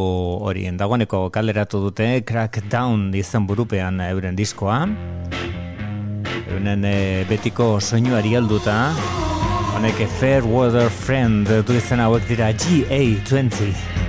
hori. 0.47 0.63
Dagoeneko 0.79 1.25
kalderatu 1.35 1.81
dute 1.89 2.07
Crackdown 2.23 3.09
izen 3.19 3.43
burupean 3.49 3.99
euren 4.07 4.39
diskoa. 4.39 4.85
Euren 6.45 6.87
e, 6.87 6.95
betiko 7.27 7.73
soinuari 7.81 8.37
alduta, 8.39 8.77
honek 9.75 9.99
Fair 10.15 10.47
Weather 10.47 10.87
Friend 10.87 11.43
du 11.67 11.75
izen 11.75 12.07
hauek 12.07 12.23
dira 12.31 12.53
GA20. 12.55 14.02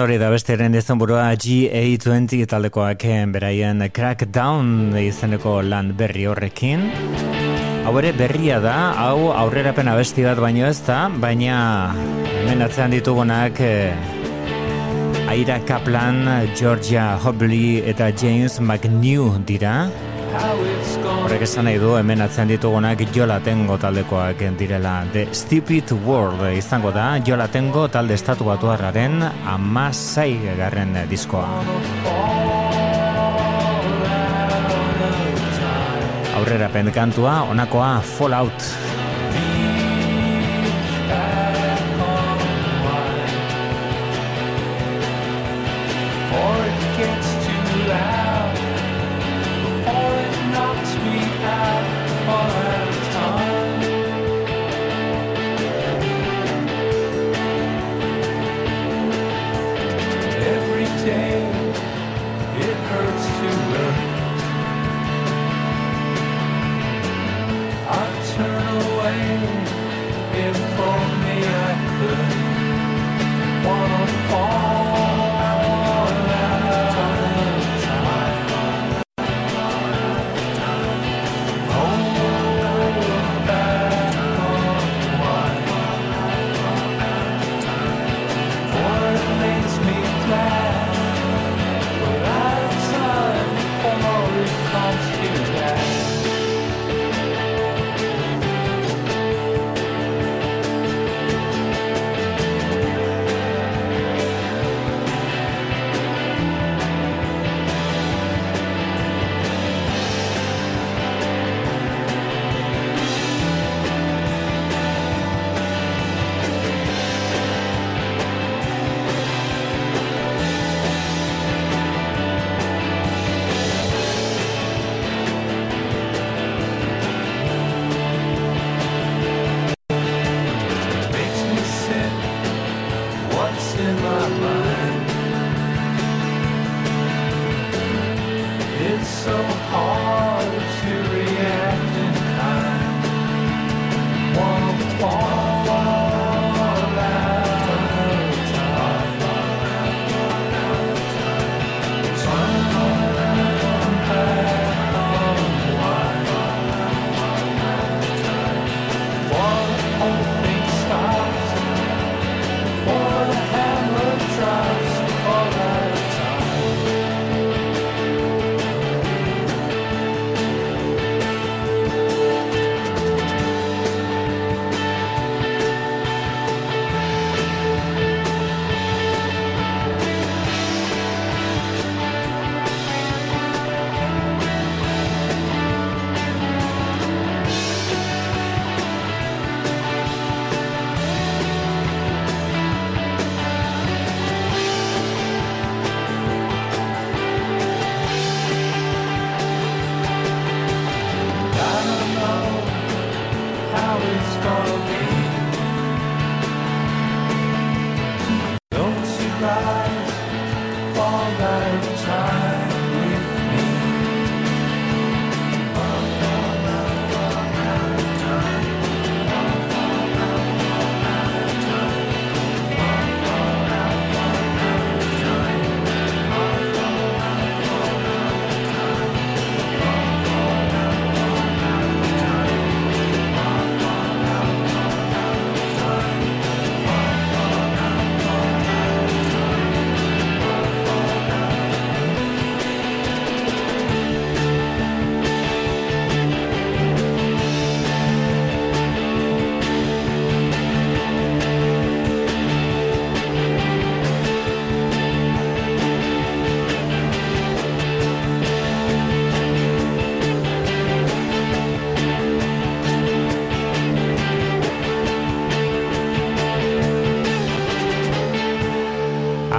Hori 0.00 0.16
da 0.18 0.28
beste 0.32 0.52
eren 0.54 0.74
izan 0.78 0.98
burua 0.98 1.28
GA20 1.40 2.46
taldekoak 2.50 3.04
beraien 3.32 3.84
Crackdown 3.92 4.96
izeneko 4.98 5.60
lan 5.62 5.92
berri 5.96 6.26
horrekin. 6.26 6.88
Hau 7.86 7.92
ere 8.00 8.10
berria 8.16 8.58
da, 8.60 8.74
hau 8.98 9.30
aurrerapen 9.30 9.88
abesti 9.92 10.24
bat 10.26 10.40
baino 10.42 10.66
ez 10.66 10.80
da, 10.88 11.06
baina 11.22 11.58
hemen 12.40 12.66
atzean 12.66 12.96
ditugunak 12.96 13.60
eh, 13.62 13.94
Aira 15.30 15.60
Kaplan, 15.68 16.24
Georgia 16.58 17.14
Hobley 17.22 17.82
eta 17.86 18.10
James 18.10 18.60
McNew 18.60 19.36
dira. 19.46 19.86
Horrek 20.36 21.42
esan 21.46 21.66
nahi 21.68 21.78
du 21.80 21.94
hemen 21.96 22.20
atzen 22.24 22.50
ditugunak 22.50 23.00
jolatengo 23.14 23.78
taldekoak 23.80 24.42
direla. 24.58 24.96
The 25.12 25.26
Stupid 25.32 25.92
World 26.06 26.44
izango 26.56 26.92
da 26.92 27.16
jolatengo 27.24 27.86
talde 27.88 28.14
estatu 28.14 28.44
batu 28.44 28.70
harraren 28.72 29.22
garren 30.58 30.96
diskoa. 31.10 31.48
Aurrera 36.36 36.68
penkantua, 36.68 37.42
onakoa 37.50 38.00
Fallout 38.00 38.85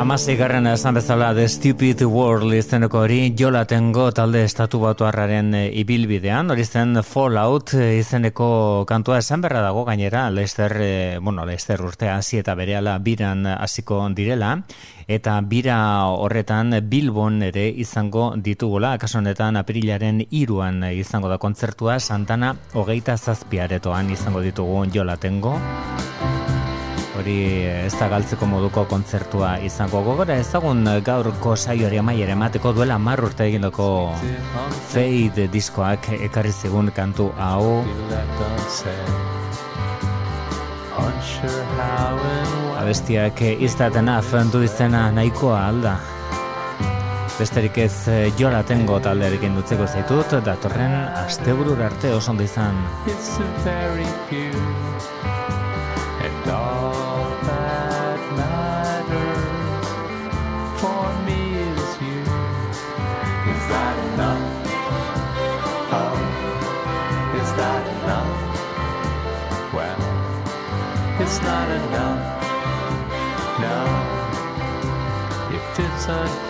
Amaseigarren 0.07 0.69
esan 0.71 0.95
bezala 0.95 1.33
The 1.35 1.49
Stupid 1.51 2.01
World 2.07 2.53
izeneko 2.55 3.01
hori 3.03 3.33
jola 3.35 3.65
tengo 3.67 4.05
talde 4.15 4.45
estatu 4.47 4.79
batu 4.79 5.03
harraren 5.03 5.49
e, 5.51 5.63
ibilbidean, 5.81 6.47
hori 6.53 6.63
zen 6.63 7.01
Fallout 7.03 7.73
e, 7.75 7.97
izeneko 7.99 8.85
kantua 8.87 9.17
esan 9.19 9.43
berra 9.43 9.59
dago 9.65 9.83
gainera, 9.83 10.29
Lester, 10.31 10.77
e, 10.79 10.93
bueno, 11.19 11.43
Lester 11.43 11.83
urtea 11.83 12.15
hasi 12.21 12.39
eta 12.39 12.55
berehala 12.55 12.95
biran 13.03 13.43
hasiko 13.51 13.99
direla, 14.15 14.53
eta 15.11 15.41
bira 15.41 15.77
horretan 16.07 16.71
Bilbon 16.87 17.43
ere 17.43 17.67
izango 17.67 18.29
ditugula, 18.37 18.93
akaso 18.93 19.19
honetan 19.19 19.59
aprilaren 19.59 20.23
iruan 20.29 20.85
izango 20.87 21.27
da 21.27 21.35
kontzertua, 21.37 21.99
Santana 21.99 22.55
hogeita 22.79 23.17
zazpiaretoan 23.17 24.15
izango 24.15 24.39
ditugu 24.39 24.85
jola 24.87 25.17
tengo 25.19 25.57
hori 27.17 27.37
ez 27.67 27.93
da 27.97 28.07
galtzeko 28.11 28.47
moduko 28.49 28.85
kontzertua 28.89 29.57
izango. 29.65 30.01
Gogora 30.05 30.37
ezagun 30.41 30.83
gaurko 31.05 31.55
saioari 31.55 31.99
amaiere 32.01 32.35
emateko 32.37 32.73
duela 32.77 32.97
mar 32.97 33.23
urte 33.23 33.47
egindako 33.47 33.87
Fade 34.91 35.47
diskoak 35.53 36.11
ekarri 36.19 36.51
zigun 36.51 36.91
kantu 36.95 37.31
hau. 37.37 37.83
Abestiak 42.77 43.41
iztatena 43.69 44.21
fendu 44.21 44.63
izena 44.65 45.09
nahikoa 45.11 45.65
alda 45.71 45.97
Besterik 47.37 47.75
ez 47.83 48.09
jola 48.39 48.63
tengo 48.65 48.95
talderekin 49.05 49.53
dutzeko 49.59 49.85
zaitut, 49.85 50.33
datorren 50.47 50.95
asteburur 51.21 51.83
arte 51.85 52.09
oso 52.17 52.33
ondo 52.33 52.47
izan. 52.47 52.81
time. 76.07 76.46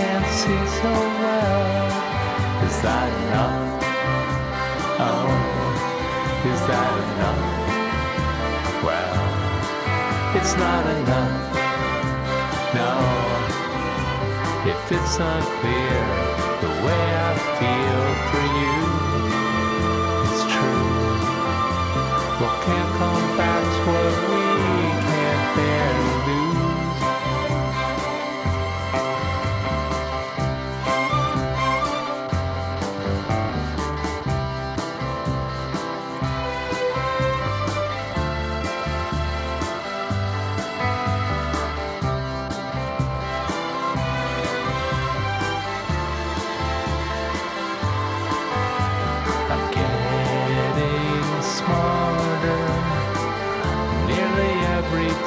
Can't 0.00 0.26
see 0.40 0.62
so 0.80 0.92
well. 1.20 1.86
Is 2.66 2.76
that 2.86 3.08
enough? 3.22 3.58
Oh, 5.08 5.28
is 6.52 6.60
that 6.70 6.92
enough? 7.04 7.42
Well, 8.86 9.18
it's 10.38 10.54
not 10.64 10.84
enough. 10.98 11.36
No, 12.80 12.92
if 14.72 14.80
it's 14.96 15.16
unclear 15.32 16.00
the 16.64 16.72
way 16.84 17.02
I 17.28 17.32
feel 17.58 18.02
for 18.30 18.44
you, 18.60 18.78
it's 20.24 20.42
true. 20.54 20.88
What 22.40 22.54
can't 22.66 22.92
come 23.00 23.26
back's 23.36 23.76
what 23.86 24.14
we 24.30 24.49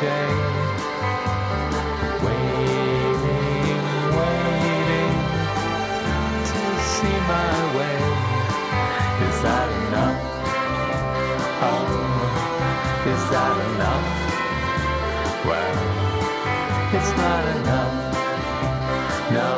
day. 0.02 0.32
Waiting, 2.26 3.84
waiting 4.18 5.14
to 6.50 6.62
see 6.94 7.18
my 7.34 7.54
way. 7.78 8.00
Is 9.28 9.38
that 9.46 9.68
enough? 9.88 10.20
Oh, 11.70 11.88
is 13.14 13.24
that 13.34 13.56
enough? 13.72 14.06
Well, 15.48 15.76
it's 16.96 17.12
not 17.18 17.44
enough. 17.58 17.96
No. 19.32 19.50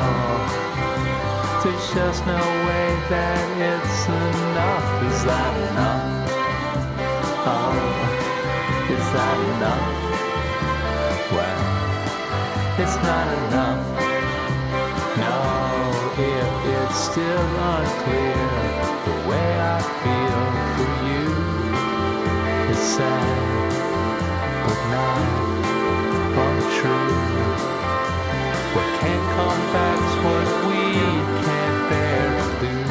There's 1.64 1.88
just 1.94 2.26
no 2.28 2.40
way 2.68 2.88
that 3.10 3.44
it's 3.74 4.08
enough. 4.08 5.04
Is 5.10 5.24
that 5.26 5.54
enough? 5.72 6.04
Oh, 7.48 7.74
is 8.94 9.06
that 9.14 9.38
enough? 9.56 10.05
Well, 11.32 12.80
it's 12.80 12.96
not 12.98 13.28
enough. 13.38 13.82
No, 15.18 15.38
if 16.18 16.52
it's 16.76 17.00
still 17.10 17.48
unclear, 17.74 18.46
the 19.08 19.16
way 19.30 19.50
I 19.60 19.80
feel 20.04 20.42
for 20.76 20.90
you 21.08 21.26
is 22.72 22.78
sad, 22.78 23.38
but 24.66 24.80
not 24.94 25.26
untrue. 26.46 27.16
What 28.76 28.90
can't 29.00 29.26
come 29.36 29.62
back's 29.74 30.14
what 30.26 30.48
we 30.68 30.82
can't 31.44 31.80
bear 31.90 32.26
to 32.38 32.48
lose. 32.62 32.85